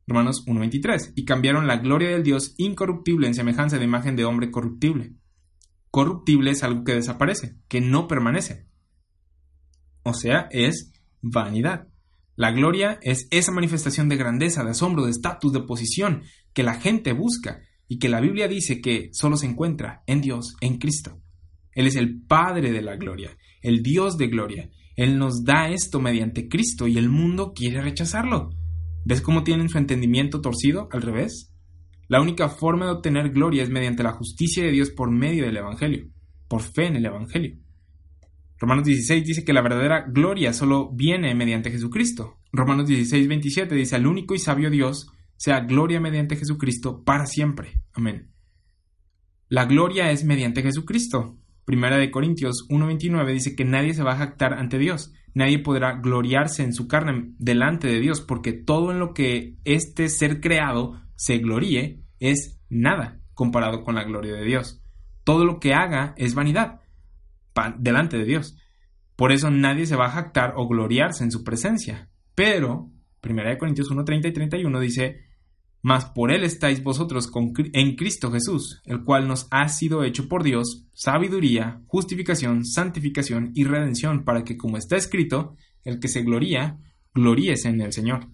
[0.06, 1.14] Romanos 1.23.
[1.16, 5.16] Y cambiaron la gloria del Dios incorruptible en semejanza de imagen de hombre corruptible.
[5.90, 8.68] Corruptible es algo que desaparece, que no permanece.
[10.04, 11.88] O sea, es vanidad.
[12.36, 16.22] La gloria es esa manifestación de grandeza, de asombro, de estatus, de posición
[16.54, 20.56] que la gente busca y que la Biblia dice que solo se encuentra en Dios,
[20.62, 21.22] en Cristo.
[21.74, 24.70] Él es el Padre de la gloria, el Dios de gloria.
[24.96, 28.50] Él nos da esto mediante Cristo y el mundo quiere rechazarlo.
[29.06, 31.54] ¿Ves cómo tienen su entendimiento torcido al revés?
[32.08, 35.58] La única forma de obtener gloria es mediante la justicia de Dios por medio del
[35.58, 36.08] Evangelio,
[36.48, 37.58] por fe en el Evangelio.
[38.60, 42.40] Romanos 16 dice que la verdadera gloria solo viene mediante Jesucristo.
[42.52, 47.82] Romanos 16, 27 dice al único y sabio Dios, sea gloria mediante Jesucristo para siempre.
[47.94, 48.32] Amén.
[49.50, 51.38] La gloria es mediante Jesucristo.
[51.64, 56.00] Primera de Corintios 1.29 dice que nadie se va a jactar ante Dios, nadie podrá
[56.00, 61.02] gloriarse en su carne delante de Dios, porque todo en lo que este ser creado
[61.16, 64.82] se gloríe es nada comparado con la gloria de Dios.
[65.24, 66.82] Todo lo que haga es vanidad
[67.78, 68.58] delante de Dios.
[69.16, 72.10] Por eso nadie se va a jactar o gloriarse en su presencia.
[72.36, 75.27] Pero, Primera de Corintios 1.30 y 31 dice,
[75.88, 80.44] mas por él estáis vosotros en Cristo Jesús, el cual nos ha sido hecho por
[80.44, 86.78] Dios sabiduría, justificación, santificación y redención, para que, como está escrito, el que se gloría,
[87.14, 88.28] gloríese en el Señor.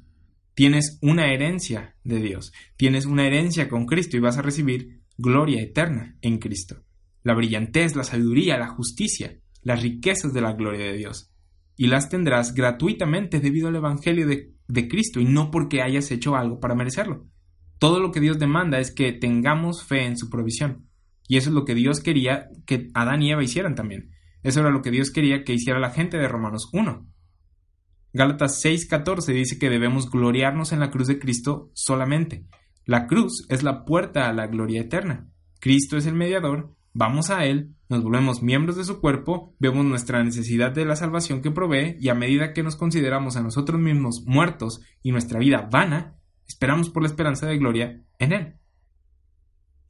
[0.56, 5.62] Tienes una herencia de Dios, tienes una herencia con Cristo y vas a recibir gloria
[5.62, 6.84] eterna en Cristo.
[7.22, 11.32] La brillantez, la sabiduría, la justicia, las riquezas de la gloria de Dios.
[11.78, 16.36] Y las tendrás gratuitamente debido al Evangelio de, de Cristo y no porque hayas hecho
[16.36, 17.28] algo para merecerlo.
[17.84, 20.88] Todo lo que Dios demanda es que tengamos fe en su provisión.
[21.28, 24.12] Y eso es lo que Dios quería que Adán y Eva hicieran también.
[24.42, 27.06] Eso era lo que Dios quería que hiciera la gente de Romanos 1.
[28.14, 32.46] Gálatas 6:14 dice que debemos gloriarnos en la cruz de Cristo solamente.
[32.86, 35.28] La cruz es la puerta a la gloria eterna.
[35.60, 40.24] Cristo es el mediador, vamos a Él, nos volvemos miembros de su cuerpo, vemos nuestra
[40.24, 44.24] necesidad de la salvación que provee y a medida que nos consideramos a nosotros mismos
[44.26, 46.16] muertos y nuestra vida vana,
[46.54, 48.54] esperamos por la esperanza de gloria en Él.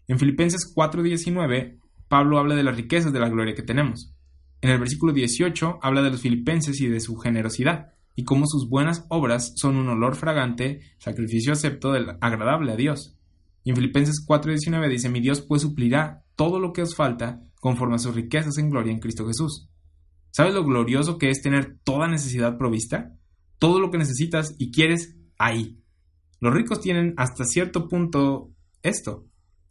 [0.07, 4.14] En Filipenses 4:19, Pablo habla de las riquezas de la gloria que tenemos.
[4.61, 8.70] En el versículo 18 habla de los filipenses y de su generosidad y cómo sus
[8.70, 13.18] buenas obras son un olor fragante, sacrificio acepto del agradable a Dios.
[13.66, 17.95] Y en Filipenses 4:19 dice, mi Dios pues suplirá todo lo que os falta conforme
[17.95, 19.68] a sus riquezas en gloria en Cristo Jesús.
[20.32, 23.11] ¿Sabes lo glorioso que es tener toda necesidad provista?
[23.59, 25.83] Todo lo que necesitas y quieres ahí.
[26.44, 29.26] Los ricos tienen hasta cierto punto esto.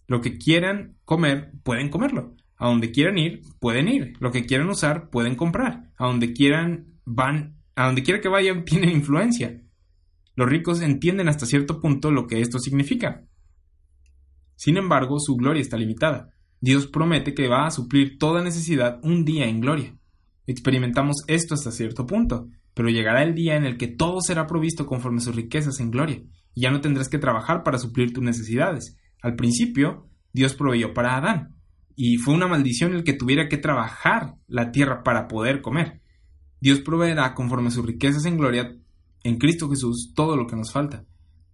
[0.06, 2.34] Lo que quieran comer, pueden comerlo.
[2.56, 4.14] A donde quieran ir, pueden ir.
[4.20, 5.90] Lo que quieran usar, pueden comprar.
[5.98, 9.60] A donde quieran, van a donde quiera que vayan tienen influencia.
[10.34, 13.22] Los ricos entienden hasta cierto punto lo que esto significa.
[14.56, 16.30] Sin embargo, su gloria está limitada.
[16.58, 19.94] Dios promete que va a suplir toda necesidad un día en gloria.
[20.46, 24.86] Experimentamos esto hasta cierto punto, pero llegará el día en el que todo será provisto
[24.86, 26.22] conforme sus riquezas en gloria,
[26.54, 28.96] ya no tendrás que trabajar para suplir tus necesidades.
[29.22, 31.56] Al principio, Dios proveyó para Adán,
[31.94, 36.00] y fue una maldición el que tuviera que trabajar la tierra para poder comer.
[36.60, 38.76] Dios proveerá conforme sus riquezas en gloria
[39.24, 41.04] en Cristo Jesús todo lo que nos falta.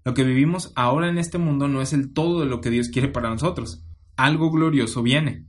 [0.04, 2.88] Lo que vivimos ahora en este mundo no es el todo de lo que Dios
[2.88, 3.84] quiere para nosotros.
[4.16, 5.46] Algo glorioso viene.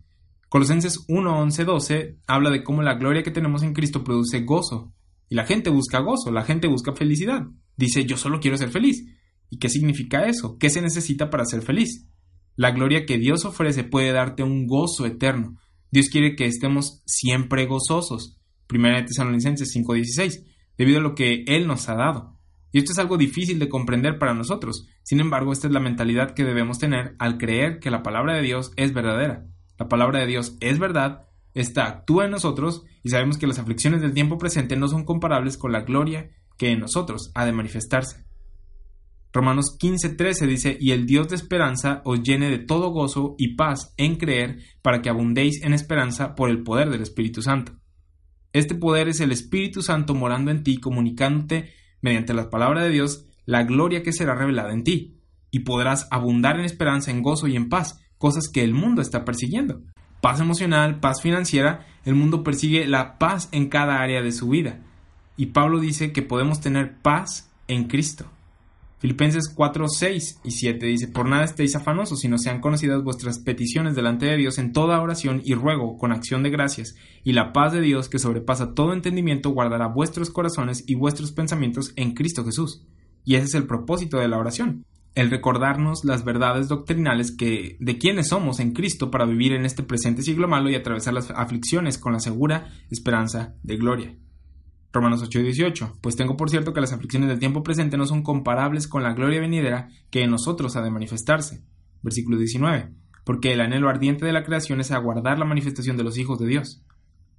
[0.50, 4.92] Colosenses 1, 11, 12 habla de cómo la gloria que tenemos en Cristo produce gozo.
[5.30, 7.48] Y la gente busca gozo, la gente busca felicidad.
[7.78, 9.06] Dice, yo solo quiero ser feliz.
[9.50, 10.58] ¿Y qué significa eso?
[10.58, 12.08] ¿Qué se necesita para ser feliz?
[12.56, 15.58] La gloria que Dios ofrece puede darte un gozo eterno.
[15.92, 18.38] Dios quiere que estemos siempre gozosos.
[18.68, 20.44] Primera de Tesalonicenses 5:16,
[20.78, 22.38] debido a lo que Él nos ha dado.
[22.72, 24.88] Y esto es algo difícil de comprender para nosotros.
[25.04, 28.44] Sin embargo, esta es la mentalidad que debemos tener al creer que la palabra de
[28.44, 29.48] Dios es verdadera.
[29.80, 34.02] La palabra de Dios es verdad, esta actúa en nosotros y sabemos que las aflicciones
[34.02, 38.26] del tiempo presente no son comparables con la gloria que en nosotros ha de manifestarse.
[39.32, 43.94] Romanos 15:13 dice, y el Dios de esperanza os llene de todo gozo y paz
[43.98, 47.74] en creer para que abundéis en esperanza por el poder del Espíritu Santo.
[48.54, 51.72] Este poder es el Espíritu Santo morando en ti, comunicándote
[52.02, 55.20] mediante la palabra de Dios la gloria que será revelada en ti,
[55.52, 59.26] y podrás abundar en esperanza, en gozo y en paz, cosas que el mundo está
[59.26, 59.82] persiguiendo.
[60.22, 64.80] Paz emocional, paz financiera, el mundo persigue la paz en cada área de su vida.
[65.38, 68.26] Y Pablo dice que podemos tener paz en Cristo.
[69.00, 73.96] Filipenses 4, 6 y 7 dice, Por nada estéis afanosos, sino sean conocidas vuestras peticiones
[73.96, 77.72] delante de Dios en toda oración y ruego con acción de gracias, y la paz
[77.72, 82.86] de Dios que sobrepasa todo entendimiento guardará vuestros corazones y vuestros pensamientos en Cristo Jesús.
[83.24, 84.84] Y ese es el propósito de la oración,
[85.16, 89.82] el recordarnos las verdades doctrinales que de quiénes somos en Cristo para vivir en este
[89.82, 94.16] presente siglo malo y atravesar las aflicciones con la segura esperanza de gloria.
[94.92, 95.98] Romanos 8 y 18.
[96.02, 99.14] Pues tengo por cierto que las aflicciones del tiempo presente no son comparables con la
[99.14, 101.64] gloria venidera que en nosotros ha de manifestarse.
[102.02, 102.92] Versículo 19.
[103.24, 106.48] Porque el anhelo ardiente de la creación es aguardar la manifestación de los hijos de
[106.48, 106.84] Dios.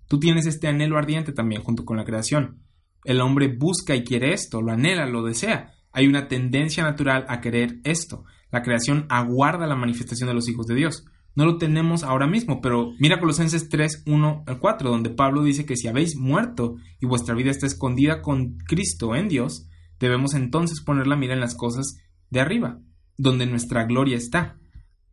[0.07, 2.63] Tú tienes este anhelo ardiente también junto con la creación.
[3.05, 5.73] El hombre busca y quiere esto, lo anhela, lo desea.
[5.93, 8.25] Hay una tendencia natural a querer esto.
[8.51, 11.07] La creación aguarda la manifestación de los hijos de Dios.
[11.35, 15.65] No lo tenemos ahora mismo, pero mira Colosenses 3, 1 al 4, donde Pablo dice
[15.65, 19.69] que si habéis muerto y vuestra vida está escondida con Cristo en Dios,
[20.01, 21.99] debemos entonces poner la mira en las cosas
[22.31, 22.81] de arriba,
[23.17, 24.59] donde nuestra gloria está.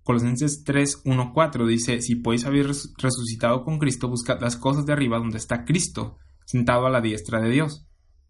[0.04, 4.94] Colosenses 3, 1, 4 dice, si podéis haber resucitado con Cristo, buscad las cosas de
[4.94, 7.86] arriba donde está Cristo, sentado a la diestra de Dios.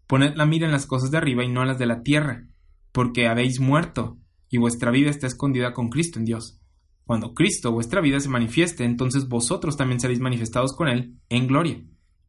[0.08, 2.48] Poned la mira en las cosas de arriba y no en las de la tierra,
[2.92, 4.18] porque habéis muerto,
[4.50, 6.57] y vuestra vida está escondida con Cristo en Dios.
[7.08, 11.82] Cuando Cristo, vuestra vida, se manifieste, entonces vosotros también seréis manifestados con Él en gloria.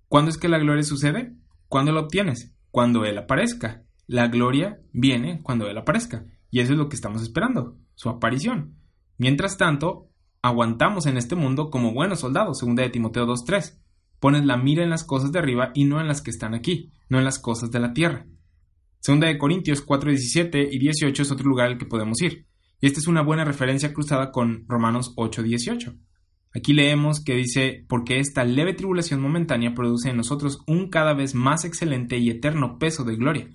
[0.07, 1.35] ¿Cuándo es que la gloria sucede?
[1.67, 2.55] ¿Cuándo la obtienes?
[2.71, 3.83] Cuando Él aparezca.
[4.07, 6.23] La gloria viene cuando Él aparezca.
[6.49, 8.77] Y eso es lo que estamos esperando, su aparición.
[9.17, 10.11] Mientras tanto,
[10.41, 13.81] aguantamos en este mundo como buenos soldados, según de Timoteo 2.3.
[14.21, 16.93] Pones la mira en las cosas de arriba y no en las que están aquí,
[17.09, 18.27] no en las cosas de la tierra.
[19.01, 22.47] Segunda de Corintios 4, 17 y 18 es otro lugar al que podemos ir.
[22.81, 25.95] Y esta es una buena referencia cruzada con Romanos 8, 18.
[26.55, 31.35] Aquí leemos que dice, porque esta leve tribulación momentánea produce en nosotros un cada vez
[31.35, 33.49] más excelente y eterno peso de gloria,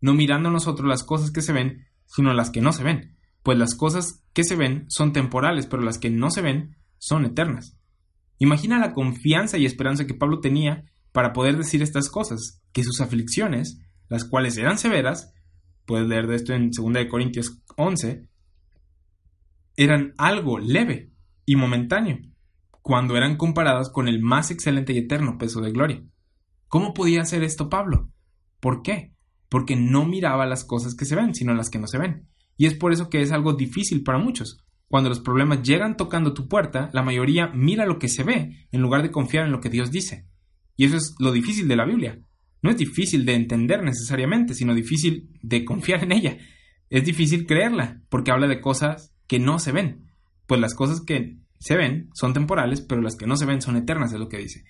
[0.00, 3.56] no mirando nosotros las cosas que se ven, sino las que no se ven, pues
[3.56, 7.76] las cosas que se ven son temporales, pero las que no se ven son eternas.
[8.38, 13.00] Imagina la confianza y esperanza que Pablo tenía para poder decir estas cosas, que sus
[13.00, 15.32] aflicciones, las cuales eran severas,
[15.86, 18.29] puedes leer de esto en 2 Corintios 11,
[19.80, 21.10] eran algo leve
[21.46, 22.18] y momentáneo,
[22.82, 26.04] cuando eran comparadas con el más excelente y eterno peso de gloria.
[26.68, 28.12] ¿Cómo podía hacer esto Pablo?
[28.60, 29.14] ¿Por qué?
[29.48, 32.28] Porque no miraba las cosas que se ven, sino las que no se ven.
[32.58, 34.58] Y es por eso que es algo difícil para muchos.
[34.86, 38.82] Cuando los problemas llegan tocando tu puerta, la mayoría mira lo que se ve en
[38.82, 40.26] lugar de confiar en lo que Dios dice.
[40.76, 42.20] Y eso es lo difícil de la Biblia.
[42.60, 46.36] No es difícil de entender necesariamente, sino difícil de confiar en ella.
[46.90, 50.10] Es difícil creerla, porque habla de cosas que no se ven.
[50.48, 53.76] Pues las cosas que se ven son temporales, pero las que no se ven son
[53.76, 54.64] eternas, es lo que dice.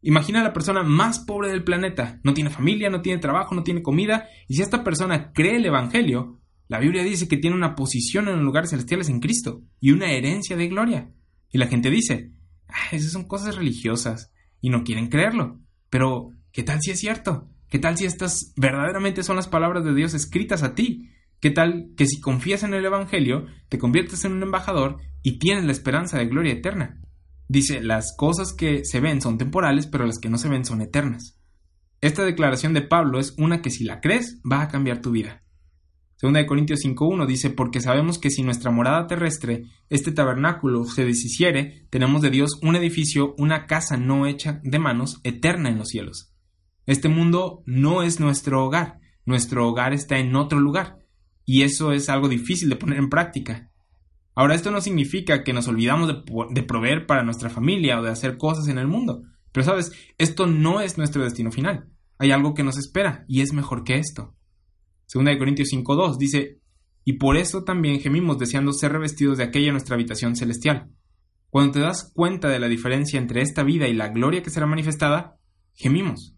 [0.00, 2.18] Imagina a la persona más pobre del planeta.
[2.24, 4.26] No tiene familia, no tiene trabajo, no tiene comida.
[4.48, 8.36] Y si esta persona cree el Evangelio, la Biblia dice que tiene una posición en
[8.36, 11.10] los lugares celestiales en Cristo y una herencia de gloria.
[11.50, 12.32] Y la gente dice,
[12.68, 14.32] ah, esas son cosas religiosas
[14.62, 15.60] y no quieren creerlo.
[15.90, 17.50] Pero, ¿qué tal si es cierto?
[17.68, 21.10] ¿Qué tal si estas verdaderamente son las palabras de Dios escritas a ti?
[21.40, 25.64] ¿Qué tal que si confías en el Evangelio, te conviertes en un embajador y tienes
[25.64, 27.00] la esperanza de gloria eterna?
[27.48, 30.82] Dice, las cosas que se ven son temporales, pero las que no se ven son
[30.82, 31.40] eternas.
[32.02, 35.42] Esta declaración de Pablo es una que si la crees va a cambiar tu vida.
[36.16, 41.06] Segunda de Corintios 5.1 dice, porque sabemos que si nuestra morada terrestre, este tabernáculo, se
[41.06, 45.88] deshiciere, tenemos de Dios un edificio, una casa no hecha de manos, eterna en los
[45.88, 46.34] cielos.
[46.84, 50.99] Este mundo no es nuestro hogar, nuestro hogar está en otro lugar,
[51.44, 53.70] y eso es algo difícil de poner en práctica.
[54.34, 56.08] Ahora, esto no significa que nos olvidamos
[56.50, 59.22] de, proveer para nuestra familia o de hacer cosas en el mundo,
[59.52, 61.90] pero sabes, esto no es nuestro destino final.
[62.18, 64.34] Hay algo que nos espera, y es mejor que esto.
[65.06, 66.60] Segunda de Corintios 5.2 dice,
[67.04, 70.90] y por eso también gemimos deseando ser revestidos de aquella nuestra habitación celestial.
[71.48, 74.66] Cuando te das cuenta de la diferencia entre esta vida y la gloria que será
[74.66, 75.36] manifestada,
[75.74, 76.36] gemimos.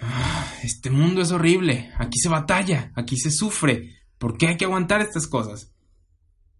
[0.00, 3.92] Ah, este mundo es horrible, aquí se batalla, aquí se sufre,
[4.24, 5.76] ¿por qué hay que aguantar estas cosas?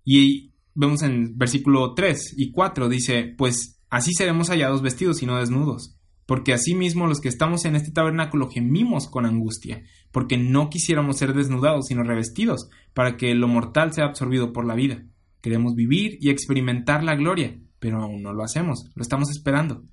[0.04, 5.38] Y vemos en versículo 3 y 4 dice, pues así seremos hallados vestidos y no
[5.38, 11.16] desnudos porque asimismo los que estamos en este tabernáculo gemimos con angustia, porque no quisiéramos
[11.16, 15.04] ser desnudados, sino revestidos, para que lo mortal sea absorbido por la vida.
[15.40, 19.84] Queremos vivir y experimentar la gloria, pero aún no lo hacemos, lo estamos esperando.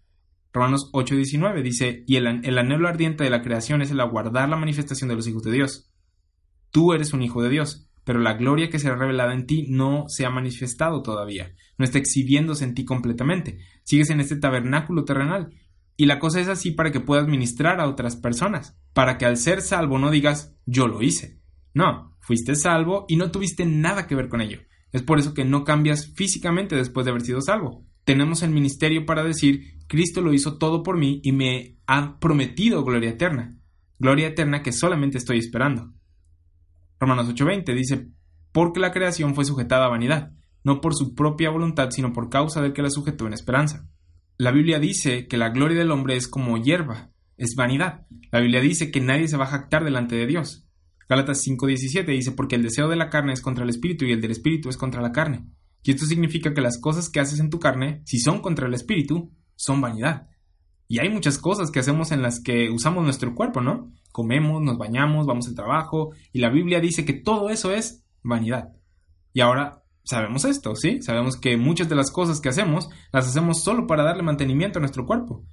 [0.53, 4.57] Romanos 8:19 dice, y el, el anhelo ardiente de la creación es el aguardar la
[4.57, 5.90] manifestación de los hijos de Dios.
[6.71, 10.05] Tú eres un hijo de Dios, pero la gloria que será revelada en ti no
[10.07, 13.59] se ha manifestado todavía, no está exhibiéndose en ti completamente.
[13.83, 15.53] Sigues en este tabernáculo terrenal,
[15.97, 19.37] y la cosa es así para que puedas ministrar a otras personas, para que al
[19.37, 21.39] ser salvo no digas yo lo hice.
[21.73, 24.61] No, fuiste salvo y no tuviste nada que ver con ello.
[24.91, 27.85] Es por eso que no cambias físicamente después de haber sido salvo.
[28.03, 32.83] Tenemos el ministerio para decir Cristo lo hizo todo por mí y me ha prometido
[32.83, 33.57] gloria eterna.
[33.99, 35.93] Gloria eterna que solamente estoy esperando.
[37.01, 38.09] Romanos 8:20 dice,
[38.51, 40.33] porque la creación fue sujetada a vanidad,
[40.63, 43.89] no por su propia voluntad, sino por causa del que la sujetó en esperanza.
[44.37, 48.05] La Biblia dice que la gloria del hombre es como hierba, es vanidad.
[48.31, 50.67] La Biblia dice que nadie se va a jactar delante de Dios.
[51.09, 54.21] Gálatas 5:17 dice, porque el deseo de la carne es contra el espíritu y el
[54.21, 55.47] del espíritu es contra la carne.
[55.81, 58.75] Y esto significa que las cosas que haces en tu carne, si son contra el
[58.75, 60.27] espíritu, son vanidad.
[60.91, 63.93] Y hay muchas cosas que hacemos en las que usamos nuestro cuerpo, ¿no?
[64.11, 68.73] Comemos, nos bañamos, vamos al trabajo, y la Biblia dice que todo eso es vanidad.
[69.31, 71.01] Y ahora sabemos esto, ¿sí?
[71.01, 74.81] Sabemos que muchas de las cosas que hacemos las hacemos solo para darle mantenimiento a
[74.81, 75.45] nuestro cuerpo.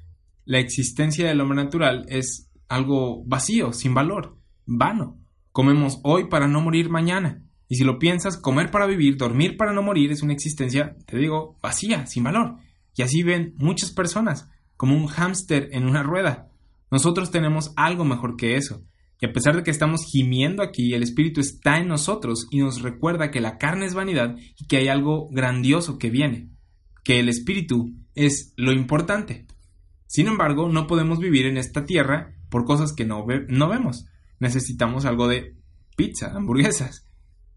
[0.44, 5.20] La existencia del hombre natural es algo vacío, sin valor, vano.
[5.52, 7.44] Comemos hoy para no morir mañana.
[7.68, 11.16] Y si lo piensas, comer para vivir, dormir para no morir es una existencia, te
[11.16, 12.56] digo, vacía, sin valor.
[12.96, 16.48] Y así ven muchas personas, como un hámster en una rueda.
[16.90, 18.82] Nosotros tenemos algo mejor que eso.
[19.20, 22.80] Y a pesar de que estamos gimiendo aquí, el Espíritu está en nosotros y nos
[22.80, 26.48] recuerda que la carne es vanidad y que hay algo grandioso que viene,
[27.04, 29.46] que el Espíritu es lo importante.
[30.06, 34.06] Sin embargo, no podemos vivir en esta tierra por cosas que no, no vemos.
[34.38, 35.56] Necesitamos algo de
[35.96, 37.04] pizza, hamburguesas.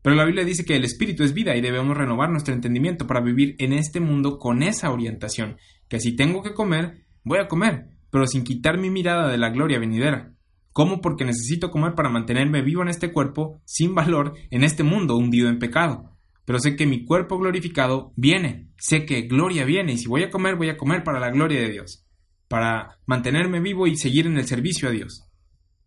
[0.01, 3.22] Pero la Biblia dice que el Espíritu es vida y debemos renovar nuestro entendimiento para
[3.22, 5.57] vivir en este mundo con esa orientación,
[5.88, 9.49] que si tengo que comer, voy a comer, pero sin quitar mi mirada de la
[9.49, 10.34] gloria venidera.
[10.74, 15.17] Como porque necesito comer para mantenerme vivo en este cuerpo, sin valor, en este mundo
[15.17, 16.17] hundido en pecado.
[16.45, 20.30] Pero sé que mi cuerpo glorificado viene, sé que gloria viene, y si voy a
[20.30, 22.05] comer, voy a comer para la gloria de Dios,
[22.47, 25.28] para mantenerme vivo y seguir en el servicio a Dios.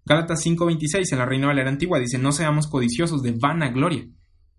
[0.07, 4.07] Gálatas 5:26 en la Reina Valera Antigua dice, no seamos codiciosos de vana gloria.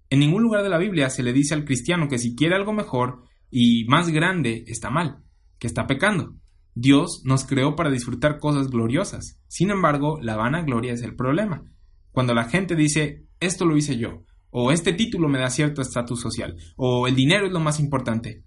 [0.10, 2.74] En ningún lugar de la Biblia se le dice al cristiano que si quiere algo
[2.74, 5.24] mejor y más grande está mal,
[5.60, 6.36] que está pecando.
[6.78, 9.40] Dios nos creó para disfrutar cosas gloriosas.
[9.48, 11.64] Sin embargo, la vanagloria es el problema.
[12.12, 16.20] Cuando la gente dice, esto lo hice yo, o este título me da cierto estatus
[16.20, 18.44] social, o el dinero es lo más importante.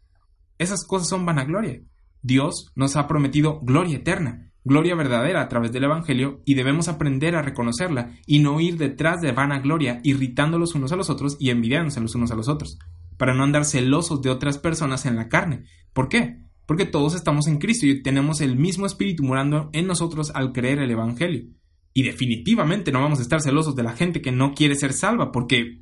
[0.58, 1.80] Esas cosas son vanagloria.
[2.20, 7.34] Dios nos ha prometido gloria eterna, gloria verdadera a través del Evangelio, y debemos aprender
[7.34, 11.48] a reconocerla y no ir detrás de vanagloria, irritando los unos a los otros y
[11.48, 12.78] envidiándose los unos a los otros,
[13.16, 15.64] para no andar celosos de otras personas en la carne.
[15.94, 16.42] ¿Por qué?
[16.68, 20.80] Porque todos estamos en Cristo y tenemos el mismo espíritu morando en nosotros al creer
[20.80, 21.46] el Evangelio.
[21.94, 25.32] Y definitivamente no vamos a estar celosos de la gente que no quiere ser salva,
[25.32, 25.80] porque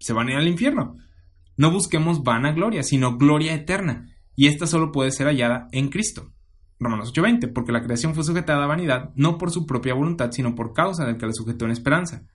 [0.00, 0.96] se van a ir al infierno.
[1.56, 6.32] No busquemos vana gloria, sino gloria eterna, y esta solo puede ser hallada en Cristo.
[6.80, 10.56] Romanos 8:20, porque la creación fue sujetada a vanidad, no por su propia voluntad, sino
[10.56, 12.26] por causa del que la sujetó en esperanza.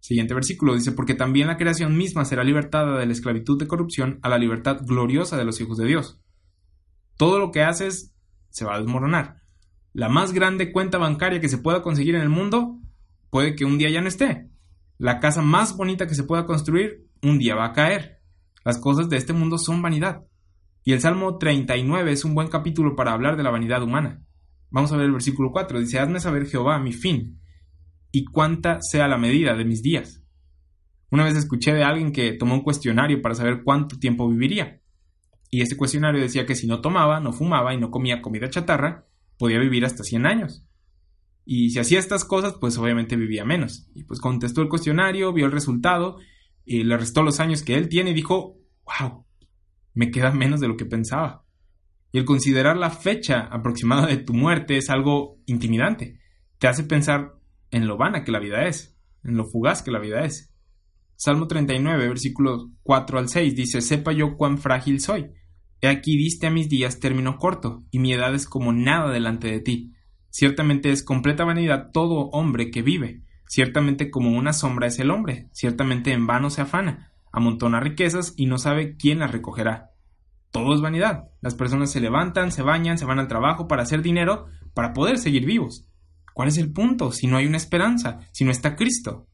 [0.00, 4.18] Siguiente versículo dice, porque también la creación misma será libertada de la esclavitud de corrupción
[4.22, 6.20] a la libertad gloriosa de los hijos de Dios
[7.16, 8.14] todo lo que haces
[8.50, 9.42] se va a desmoronar.
[9.92, 12.78] La más grande cuenta bancaria que se pueda conseguir en el mundo
[13.30, 14.50] puede que un día ya no esté.
[14.98, 18.20] La casa más bonita que se pueda construir un día va a caer.
[18.64, 20.24] Las cosas de este mundo son vanidad.
[20.84, 24.22] Y el Salmo 39 es un buen capítulo para hablar de la vanidad humana.
[24.70, 25.80] Vamos a ver el versículo 4.
[25.80, 27.40] Dice, Hazme saber Jehová mi fin
[28.12, 30.22] y cuánta sea la medida de mis días.
[31.10, 34.80] Una vez escuché de alguien que tomó un cuestionario para saber cuánto tiempo viviría.
[35.56, 39.06] Y este cuestionario decía que si no tomaba, no fumaba y no comía comida chatarra,
[39.38, 40.66] podía vivir hasta 100 años.
[41.46, 43.88] Y si hacía estas cosas, pues obviamente vivía menos.
[43.94, 46.18] Y pues contestó el cuestionario, vio el resultado,
[46.66, 49.24] y le restó los años que él tiene y dijo, wow,
[49.94, 51.46] me queda menos de lo que pensaba.
[52.12, 56.20] Y el considerar la fecha aproximada de tu muerte es algo intimidante.
[56.58, 57.32] Te hace pensar
[57.70, 58.94] en lo vana que la vida es,
[59.24, 60.52] en lo fugaz que la vida es.
[61.14, 65.30] Salmo 39, versículos 4 al 6 dice, Sepa yo cuán frágil soy.
[65.88, 69.60] Aquí diste a mis días término corto, y mi edad es como nada delante de
[69.60, 69.92] ti.
[70.30, 73.22] Ciertamente es completa vanidad todo hombre que vive.
[73.48, 75.48] Ciertamente como una sombra es el hombre.
[75.52, 77.12] Ciertamente en vano se afana.
[77.32, 79.92] Amontona riquezas y no sabe quién las recogerá.
[80.50, 81.24] Todo es vanidad.
[81.40, 85.18] Las personas se levantan, se bañan, se van al trabajo para hacer dinero, para poder
[85.18, 85.88] seguir vivos.
[86.34, 89.26] ¿Cuál es el punto si no hay una esperanza, si no está Cristo?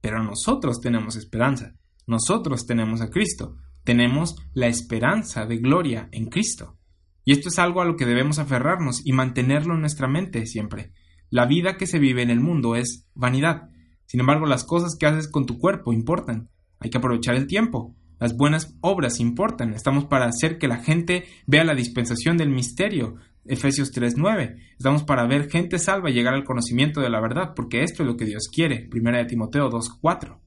[0.00, 1.74] Pero nosotros tenemos esperanza,
[2.06, 6.78] nosotros tenemos a Cristo, tenemos la esperanza de gloria en Cristo.
[7.24, 10.92] Y esto es algo a lo que debemos aferrarnos y mantenerlo en nuestra mente siempre.
[11.30, 13.70] La vida que se vive en el mundo es vanidad.
[14.06, 16.50] Sin embargo, las cosas que haces con tu cuerpo importan.
[16.78, 17.96] Hay que aprovechar el tiempo.
[18.20, 19.74] Las buenas obras importan.
[19.74, 24.56] Estamos para hacer que la gente vea la dispensación del misterio, Efesios 3:9.
[24.78, 28.06] Estamos para ver gente salva y llegar al conocimiento de la verdad, porque esto es
[28.06, 28.86] lo que Dios quiere.
[28.88, 30.40] Primera de Timoteo 2:4.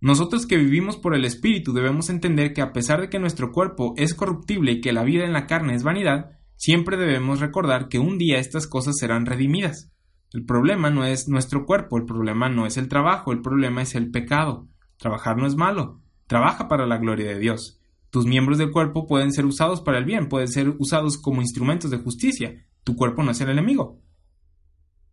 [0.00, 3.92] Nosotros que vivimos por el Espíritu debemos entender que a pesar de que nuestro cuerpo
[3.98, 7.98] es corruptible y que la vida en la carne es vanidad, siempre debemos recordar que
[7.98, 9.92] un día estas cosas serán redimidas.
[10.32, 13.94] El problema no es nuestro cuerpo, el problema no es el trabajo, el problema es
[13.94, 14.68] el pecado.
[14.96, 17.78] Trabajar no es malo, trabaja para la gloria de Dios.
[18.08, 21.90] Tus miembros del cuerpo pueden ser usados para el bien, pueden ser usados como instrumentos
[21.90, 22.64] de justicia.
[22.84, 24.00] Tu cuerpo no es el enemigo.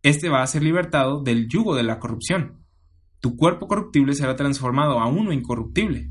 [0.02, 2.64] Este va a ser libertado del yugo de la corrupción.
[3.20, 6.10] Tu cuerpo corruptible será transformado a uno incorruptible.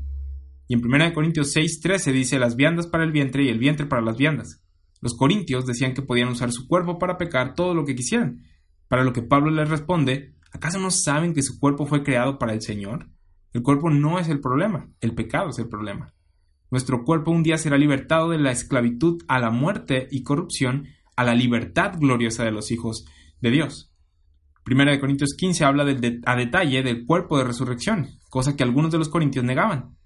[0.66, 4.02] Y en 1 Corintios 6:13 dice las viandas para el vientre y el vientre para
[4.02, 4.62] las viandas.
[5.00, 8.42] Los corintios decían que podían usar su cuerpo para pecar todo lo que quisieran.
[8.88, 12.52] Para lo que Pablo les responde, ¿acaso no saben que su cuerpo fue creado para
[12.52, 13.08] el Señor?
[13.52, 16.14] El cuerpo no es el problema, el pecado es el problema.
[16.70, 21.24] Nuestro cuerpo un día será libertado de la esclavitud a la muerte y corrupción a
[21.24, 23.06] la libertad gloriosa de los hijos
[23.40, 23.87] de Dios.
[24.64, 25.84] Primera de Corintios 15 habla
[26.26, 29.96] a detalle del cuerpo de resurrección, cosa que algunos de los corintios negaban.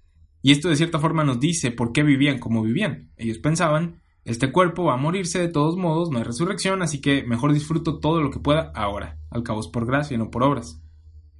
[0.41, 3.11] Y esto de cierta forma nos dice por qué vivían como vivían.
[3.17, 7.23] Ellos pensaban, este cuerpo va a morirse de todos modos, no hay resurrección, así que
[7.23, 10.81] mejor disfruto todo lo que pueda ahora, al cabo es por gracia, no por obras.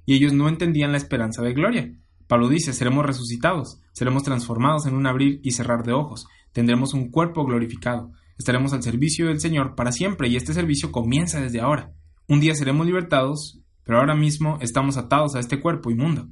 [0.04, 1.94] Y ellos no entendían la esperanza de gloria.
[2.26, 7.10] Pablo dice, seremos resucitados, seremos transformados en un abrir y cerrar de ojos, tendremos un
[7.10, 11.92] cuerpo glorificado, estaremos al servicio del Señor para siempre y este servicio comienza desde ahora.
[12.26, 16.26] Un día seremos libertados, pero ahora mismo estamos atados a este cuerpo inmundo.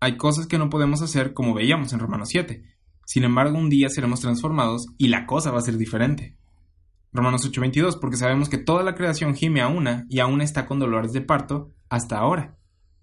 [0.00, 2.64] Hay cosas que no podemos hacer como veíamos en Romanos 7.
[3.04, 6.38] Sin embargo, un día seremos transformados y la cosa va a ser diferente.
[7.12, 10.78] Romanos 8:22, porque sabemos que toda la creación gime a una y aún está con
[10.78, 12.56] dolores de parto hasta ahora.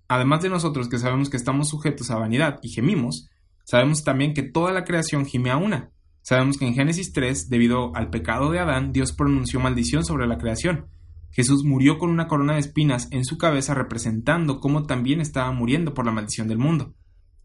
[0.08, 3.30] Además de nosotros que sabemos que estamos sujetos a vanidad y gemimos,
[3.64, 5.92] sabemos también que toda la creación gime a una.
[6.24, 10.40] Sabemos que en Génesis 3, debido al pecado de Adán, Dios pronunció maldición sobre la
[10.40, 10.88] creación.
[11.34, 15.94] Jesús murió con una corona de espinas en su cabeza representando cómo también estaba muriendo
[15.96, 16.94] por la maldición del mundo.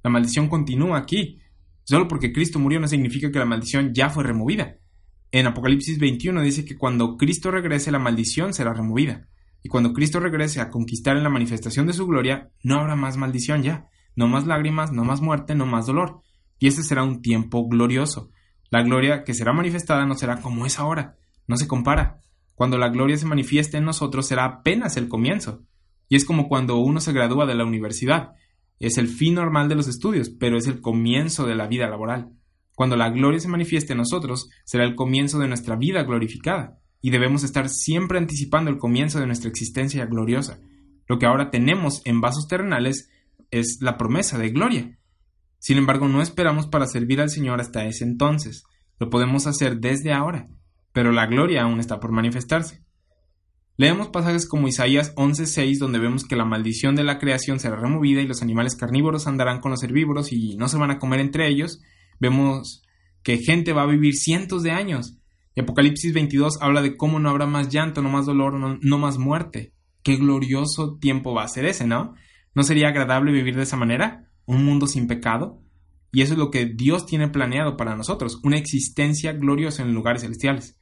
[0.05, 1.41] La maldición continúa aquí.
[1.85, 4.77] Solo porque Cristo murió no significa que la maldición ya fue removida.
[5.33, 9.27] En Apocalipsis 21 dice que cuando Cristo regrese la maldición será removida.
[9.63, 13.17] Y cuando Cristo regrese a conquistar en la manifestación de su gloria, no habrá más
[13.17, 16.21] maldición ya, no más lágrimas, no más muerte, no más dolor.
[16.59, 18.31] Y ese será un tiempo glorioso.
[18.71, 21.17] La gloria que será manifestada no será como es ahora,
[21.47, 22.21] no se compara.
[22.59, 25.63] Cuando la gloria se manifieste en nosotros será apenas el comienzo.
[26.09, 28.33] Y es como cuando uno se gradúa de la universidad.
[28.81, 32.33] Es el fin normal de los estudios, pero es el comienzo de la vida laboral.
[32.75, 37.11] Cuando la gloria se manifieste en nosotros, será el comienzo de nuestra vida glorificada, y
[37.11, 40.59] debemos estar siempre anticipando el comienzo de nuestra existencia gloriosa.
[41.07, 43.09] Lo que ahora tenemos en vasos terrenales
[43.53, 44.99] es la promesa de gloria.
[45.61, 48.65] Sin embargo, no esperamos para servir al Señor hasta ese entonces.
[48.99, 50.49] Lo podemos hacer desde ahora,
[50.99, 52.83] pero la gloria aún está por manifestarse.
[53.77, 58.21] Leemos pasajes como Isaías 11:6 donde vemos que la maldición de la creación será removida
[58.21, 61.47] y los animales carnívoros andarán con los herbívoros y no se van a comer entre
[61.47, 61.81] ellos,
[62.19, 62.83] Vemos
[63.23, 65.21] que gente va a vivir cientos de años.
[65.55, 69.19] Y Apocalipsis 22 habla de cómo no habrá más llanto, no más dolor, no, más
[69.19, 69.75] muerte.
[70.03, 72.17] Qué glorioso tiempo va a ser ese, ¿no?
[72.57, 74.33] ¿No sería agradable vivir de esa manera?
[74.47, 75.63] ¿Un mundo sin pecado?
[76.11, 80.23] Y eso es lo que Dios tiene planeado para nosotros, una existencia gloriosa en lugares
[80.23, 80.75] celestiales.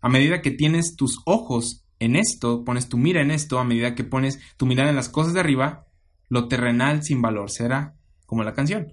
[0.00, 3.94] A medida que tienes tus ojos en esto, pones tu mira en esto, a medida
[3.94, 5.86] que pones tu mirada en las cosas de arriba,
[6.28, 7.96] lo terrenal sin valor será,
[8.26, 8.92] como la canción.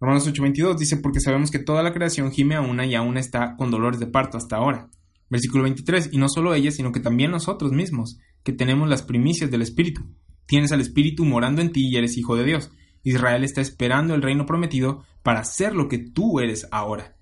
[0.00, 3.56] Romanos 8:22 dice, porque sabemos que toda la creación gime a una y aún está
[3.56, 4.90] con dolores de parto hasta ahora.
[5.30, 9.50] Versículo 23, y no solo ella, sino que también nosotros mismos, que tenemos las primicias
[9.50, 10.04] del Espíritu.
[10.46, 12.70] Tienes al Espíritu morando en ti y eres hijo de Dios.
[13.02, 17.15] Israel está esperando el reino prometido para ser lo que tú eres ahora.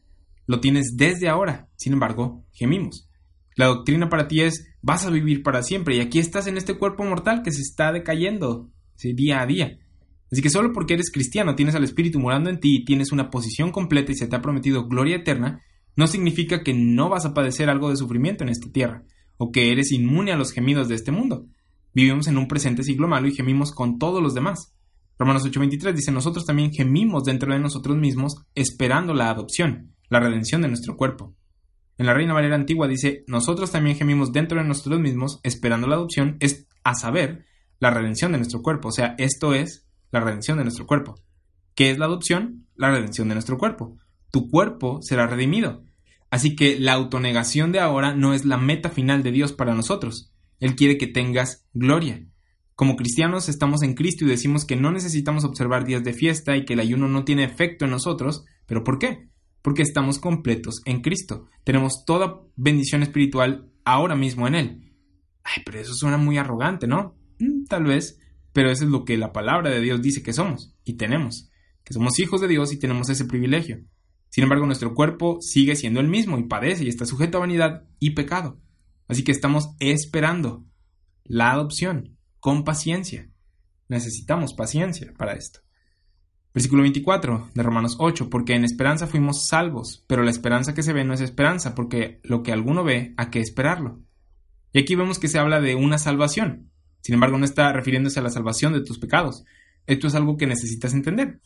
[0.47, 3.09] Lo tienes desde ahora, sin embargo, gemimos.
[3.57, 6.77] La doctrina para ti es, vas a vivir para siempre y aquí estás en este
[6.77, 8.71] cuerpo mortal que se está decayendo
[9.03, 9.79] día a día.
[10.33, 13.31] Así que solo porque eres cristiano, tienes al Espíritu morando en ti y tienes una
[13.31, 15.61] posición completa y se te ha prometido gloria eterna,
[15.97, 19.05] no significa que no vas a padecer algo de sufrimiento en esta tierra,
[19.37, 21.47] o que eres inmune a los gemidos de este mundo.
[21.93, 24.75] Vivimos en un presente siglo malo y gemimos con todos los demás.
[25.19, 30.63] Romanos 8:23 dice, nosotros también gemimos dentro de nosotros mismos, esperando la adopción, la redención
[30.63, 31.35] de nuestro cuerpo.
[31.97, 35.95] En la Reina Valera Antigua dice, nosotros también gemimos dentro de nosotros mismos, esperando la
[35.95, 37.47] adopción, es a saber,
[37.81, 38.89] la redención de nuestro cuerpo.
[38.89, 41.15] O sea, esto es la redención de nuestro cuerpo.
[41.75, 42.67] ¿Qué es la adopción?
[42.77, 43.97] La redención de nuestro cuerpo.
[44.31, 45.85] Tu cuerpo será redimido.
[46.31, 50.33] Así que la autonegación de ahora no es la meta final de Dios para nosotros.
[50.59, 52.27] Él quiere que tengas gloria.
[52.75, 56.65] Como cristianos estamos en Cristo y decimos que no necesitamos observar días de fiesta y
[56.65, 59.29] que el ayuno no tiene efecto en nosotros, pero ¿por qué?
[59.65, 61.49] Porque estamos completos en Cristo.
[61.65, 64.93] Tenemos toda bendición espiritual ahora mismo en Él.
[65.43, 67.17] Ay, pero eso suena muy arrogante, ¿no?
[67.39, 68.21] Mm, tal vez,
[68.53, 71.51] pero eso es lo que la palabra de Dios dice que somos y tenemos,
[71.83, 73.83] que somos hijos de Dios y tenemos ese privilegio.
[74.29, 77.85] Sin embargo, nuestro cuerpo sigue siendo el mismo y padece y está sujeto a vanidad
[77.99, 78.61] y pecado.
[79.09, 80.67] Así que estamos esperando
[81.25, 83.31] la adopción con paciencia.
[83.89, 85.64] Necesitamos paciencia para esto.
[86.55, 90.93] Versículo 24 de Romanos 8, porque en esperanza fuimos salvos, pero la esperanza que se
[90.93, 94.01] ve no es esperanza, porque lo que alguno ve, ¿a qué esperarlo?
[94.73, 96.71] Y aquí vemos que se habla de una salvación,
[97.05, 99.45] sin embargo, no está refiriéndose a la salvación de tus pecados.
[99.87, 101.39] Esto es algo que necesitas entender.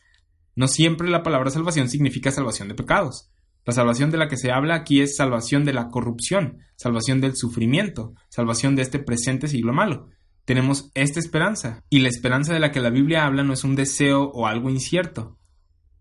[0.54, 3.28] No siempre la palabra salvación significa salvación de pecados.
[3.64, 7.34] La salvación de la que se habla aquí es salvación de la corrupción, salvación del
[7.34, 10.10] sufrimiento, salvación de este presente siglo malo.
[10.48, 13.76] Tenemos esta esperanza, y la esperanza de la que la Biblia habla no es un
[13.76, 15.38] deseo o algo incierto.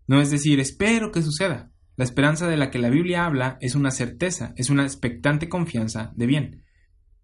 [0.06, 1.70] No es decir, espero que suceda.
[1.96, 6.14] La esperanza de la que la Biblia habla es una certeza, es una expectante confianza
[6.16, 6.64] de bien.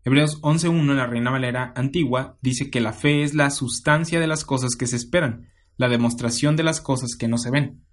[0.05, 4.26] Hebreos 11.1 en la Reina Valera antigua dice que la fe es la sustancia de
[4.26, 5.48] las cosas que se esperan,
[5.78, 7.86] la demostración de las cosas que no se ven.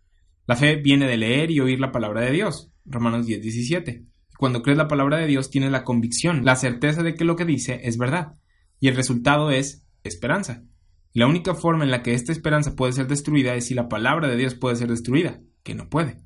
[0.46, 2.74] La fe viene de leer y oír la palabra de Dios.
[2.84, 4.06] Romanos 10.17.
[4.38, 7.46] Cuando crees la palabra de Dios tienes la convicción, la certeza de que lo que
[7.46, 8.41] dice es verdad.
[8.82, 10.66] Y el resultado es esperanza.
[11.14, 14.28] la única forma en la que esta esperanza puede ser destruida es si la palabra
[14.28, 16.18] de Dios puede ser destruida, que no puede.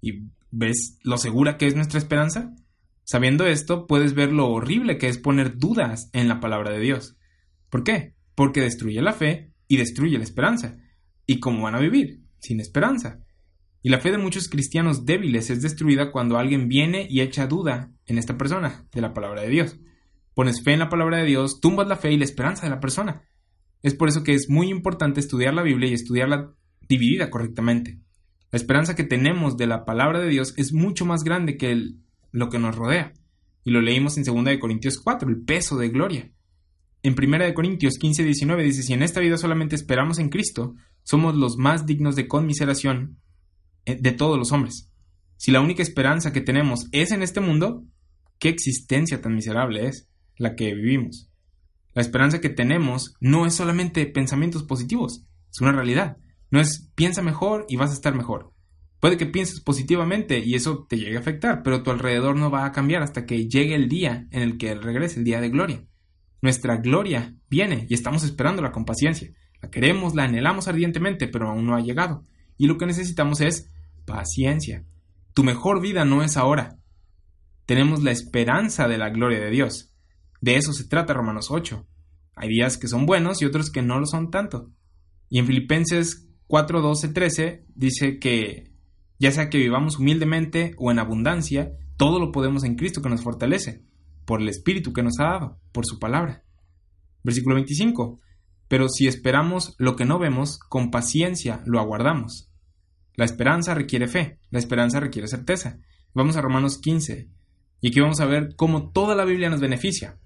[0.00, 2.54] ¿Y ves lo segura que es nuestra esperanza?
[3.04, 7.16] Sabiendo esto, puedes ver lo horrible que es poner dudas en la palabra de Dios.
[7.70, 8.14] ¿Por qué?
[8.34, 10.76] Porque destruye la fe y destruye la esperanza.
[11.26, 12.22] ¿Y cómo van a vivir?
[12.40, 13.20] Sin esperanza.
[13.82, 17.92] Y la fe de muchos cristianos débiles es destruida cuando alguien viene y echa duda
[18.06, 19.78] en esta persona de la palabra de Dios.
[20.38, 22.78] Pones fe en la palabra de Dios, tumbas la fe y la esperanza de la
[22.78, 23.22] persona.
[23.82, 26.54] Es por eso que es muy importante estudiar la Biblia y estudiarla
[26.88, 27.98] dividida correctamente.
[28.52, 31.90] La esperanza que tenemos de la palabra de Dios es mucho más grande que
[32.30, 33.14] lo que nos rodea.
[33.64, 36.30] Y lo leímos en 2 Corintios 4, el peso de gloria.
[37.02, 41.34] En 1 Corintios 15, 19 dice, si en esta vida solamente esperamos en Cristo, somos
[41.34, 43.18] los más dignos de conmiseración
[43.86, 44.88] eh, de todos los hombres.
[45.36, 47.82] Si la única esperanza que tenemos es en este mundo,
[48.38, 50.07] ¿qué existencia tan miserable es
[50.38, 51.30] la que vivimos?
[51.94, 56.16] La esperanza que tenemos no es solamente pensamientos positivos, es una realidad.
[56.50, 58.52] No es piensa mejor y vas a estar mejor.
[59.00, 62.64] Puede que pienses positivamente y eso te llegue a afectar, pero tu alrededor no va
[62.64, 65.84] a cambiar hasta que llegue el día en el que regrese el día de gloria.
[66.40, 69.30] Nuestra gloria viene y estamos esperándola con paciencia.
[69.60, 72.24] La queremos, la anhelamos ardientemente, pero aún no ha llegado.
[72.56, 73.70] Y lo que necesitamos es
[74.04, 74.84] paciencia.
[75.34, 76.78] Tu mejor vida no es ahora.
[77.66, 79.92] Tenemos la esperanza de la gloria de Dios.
[80.40, 81.86] De eso se trata Romanos 8.
[82.34, 84.70] Hay días que son buenos y otros que no lo son tanto.
[85.28, 88.72] Y en Filipenses 4, 12, 13 dice que
[89.18, 93.22] ya sea que vivamos humildemente o en abundancia, todo lo podemos en Cristo que nos
[93.22, 93.82] fortalece
[94.24, 96.44] por el Espíritu que nos ha dado, por su palabra.
[97.24, 98.20] Versículo 25.
[98.68, 102.50] Pero si esperamos lo que no vemos, con paciencia lo aguardamos.
[103.14, 105.80] La esperanza requiere fe, la esperanza requiere certeza.
[106.14, 107.28] Vamos a Romanos 15,
[107.80, 110.18] y aquí vamos a ver cómo toda la Biblia nos beneficia.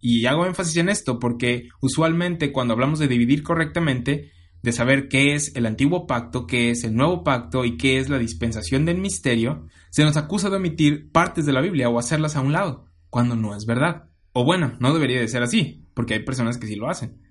[0.00, 4.32] Y hago énfasis en esto porque usualmente cuando hablamos de dividir correctamente,
[4.62, 8.08] de saber qué es el antiguo pacto, qué es el nuevo pacto y qué es
[8.08, 12.36] la dispensación del misterio, se nos acusa de omitir partes de la Biblia o hacerlas
[12.36, 14.10] a un lado cuando no es verdad.
[14.32, 17.22] O bueno, no debería de ser así, porque hay personas que sí lo hacen.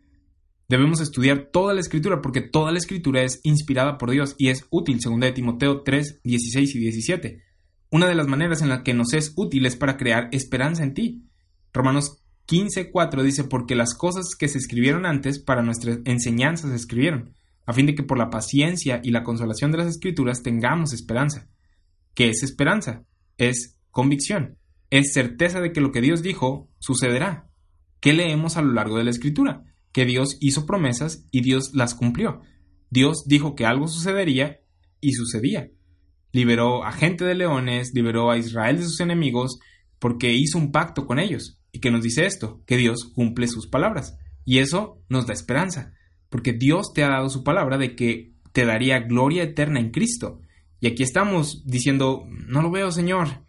[0.67, 4.65] Debemos estudiar toda la escritura porque toda la escritura es inspirada por Dios y es
[4.71, 7.43] útil, según de Timoteo 3, 16 y 17.
[7.91, 10.95] Una de las maneras en la que nos es útil es para crear esperanza en
[10.95, 11.29] ti.
[11.71, 16.75] Romanos 15, 4 dice, porque las cosas que se escribieron antes para nuestras enseñanzas se
[16.75, 17.33] escribieron,
[17.65, 21.49] a fin de que por la paciencia y la consolación de las escrituras tengamos esperanza.
[22.13, 23.03] ¿Qué es esperanza?
[23.37, 24.57] Es convicción
[24.89, 27.49] es certeza de que lo que Dios dijo sucederá.
[27.99, 29.63] ¿Qué leemos a lo largo de la escritura?
[29.91, 32.41] Que Dios hizo promesas y Dios las cumplió.
[32.89, 34.61] Dios dijo que algo sucedería
[35.01, 35.69] y sucedía.
[36.31, 39.59] Liberó a gente de leones, liberó a Israel de sus enemigos,
[39.99, 41.59] porque hizo un pacto con ellos.
[41.75, 42.63] ¿Y que nos dice esto?
[42.65, 44.17] Que Dios cumple sus palabras.
[44.45, 45.91] Y eso nos da esperanza,
[46.29, 50.39] porque Dios te ha dado su palabra de que te daría gloria eterna en Cristo.
[50.79, 53.43] Y aquí estamos diciendo, no lo veo, Señor,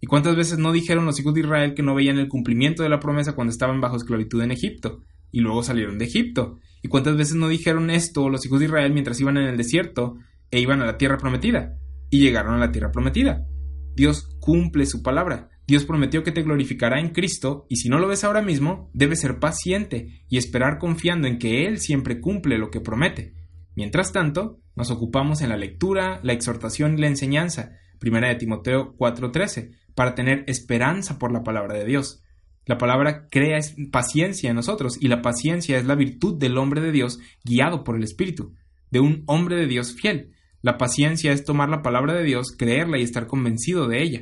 [0.00, 2.88] ¿Y cuántas veces no dijeron los hijos de Israel que no veían el cumplimiento de
[2.88, 5.02] la promesa cuando estaban bajo esclavitud en Egipto?
[5.32, 6.58] Y luego salieron de Egipto.
[6.82, 10.16] ¿Y cuántas veces no dijeron esto los hijos de Israel mientras iban en el desierto
[10.50, 11.76] e iban a la tierra prometida?
[12.10, 13.46] Y llegaron a la tierra prometida.
[13.94, 15.48] Dios cumple su palabra.
[15.66, 19.20] Dios prometió que te glorificará en Cristo y si no lo ves ahora mismo, debes
[19.20, 23.34] ser paciente y esperar confiando en que Él siempre cumple lo que promete.
[23.74, 27.72] Mientras tanto, nos ocupamos en la lectura, la exhortación y la enseñanza.
[27.98, 32.22] Primera de Timoteo 4:13 para tener esperanza por la palabra de Dios.
[32.64, 33.58] La palabra crea
[33.90, 37.96] paciencia en nosotros y la paciencia es la virtud del hombre de Dios guiado por
[37.96, 38.54] el Espíritu,
[38.90, 40.32] de un hombre de Dios fiel.
[40.62, 44.20] La paciencia es tomar la palabra de Dios, creerla y estar convencido de ella.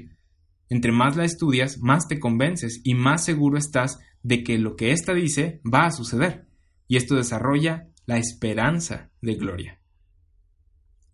[0.69, 4.93] Entre más la estudias, más te convences y más seguro estás de que lo que
[4.93, 6.47] ésta dice va a suceder.
[6.89, 9.81] Y esto desarrolla la esperanza de gloria.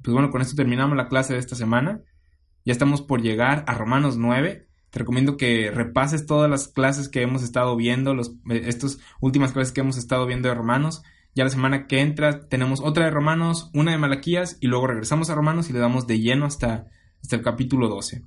[0.02, 2.02] Pues bueno, con esto terminamos la clase de esta semana.
[2.64, 4.66] Ya estamos por llegar a Romanos 9.
[4.90, 9.72] Te recomiendo que repases todas las clases que hemos estado viendo, eh, estas últimas clases
[9.72, 11.02] que hemos estado viendo de Romanos.
[11.34, 15.30] Ya la semana que entra tenemos otra de Romanos, una de Malaquías y luego regresamos
[15.30, 16.86] a Romanos y le damos de lleno hasta,
[17.22, 18.24] hasta el capítulo 12.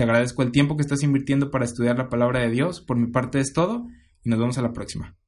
[0.00, 2.80] Te agradezco el tiempo que estás invirtiendo para estudiar la palabra de Dios.
[2.80, 3.86] Por mi parte es todo
[4.24, 5.19] y nos vemos a la próxima.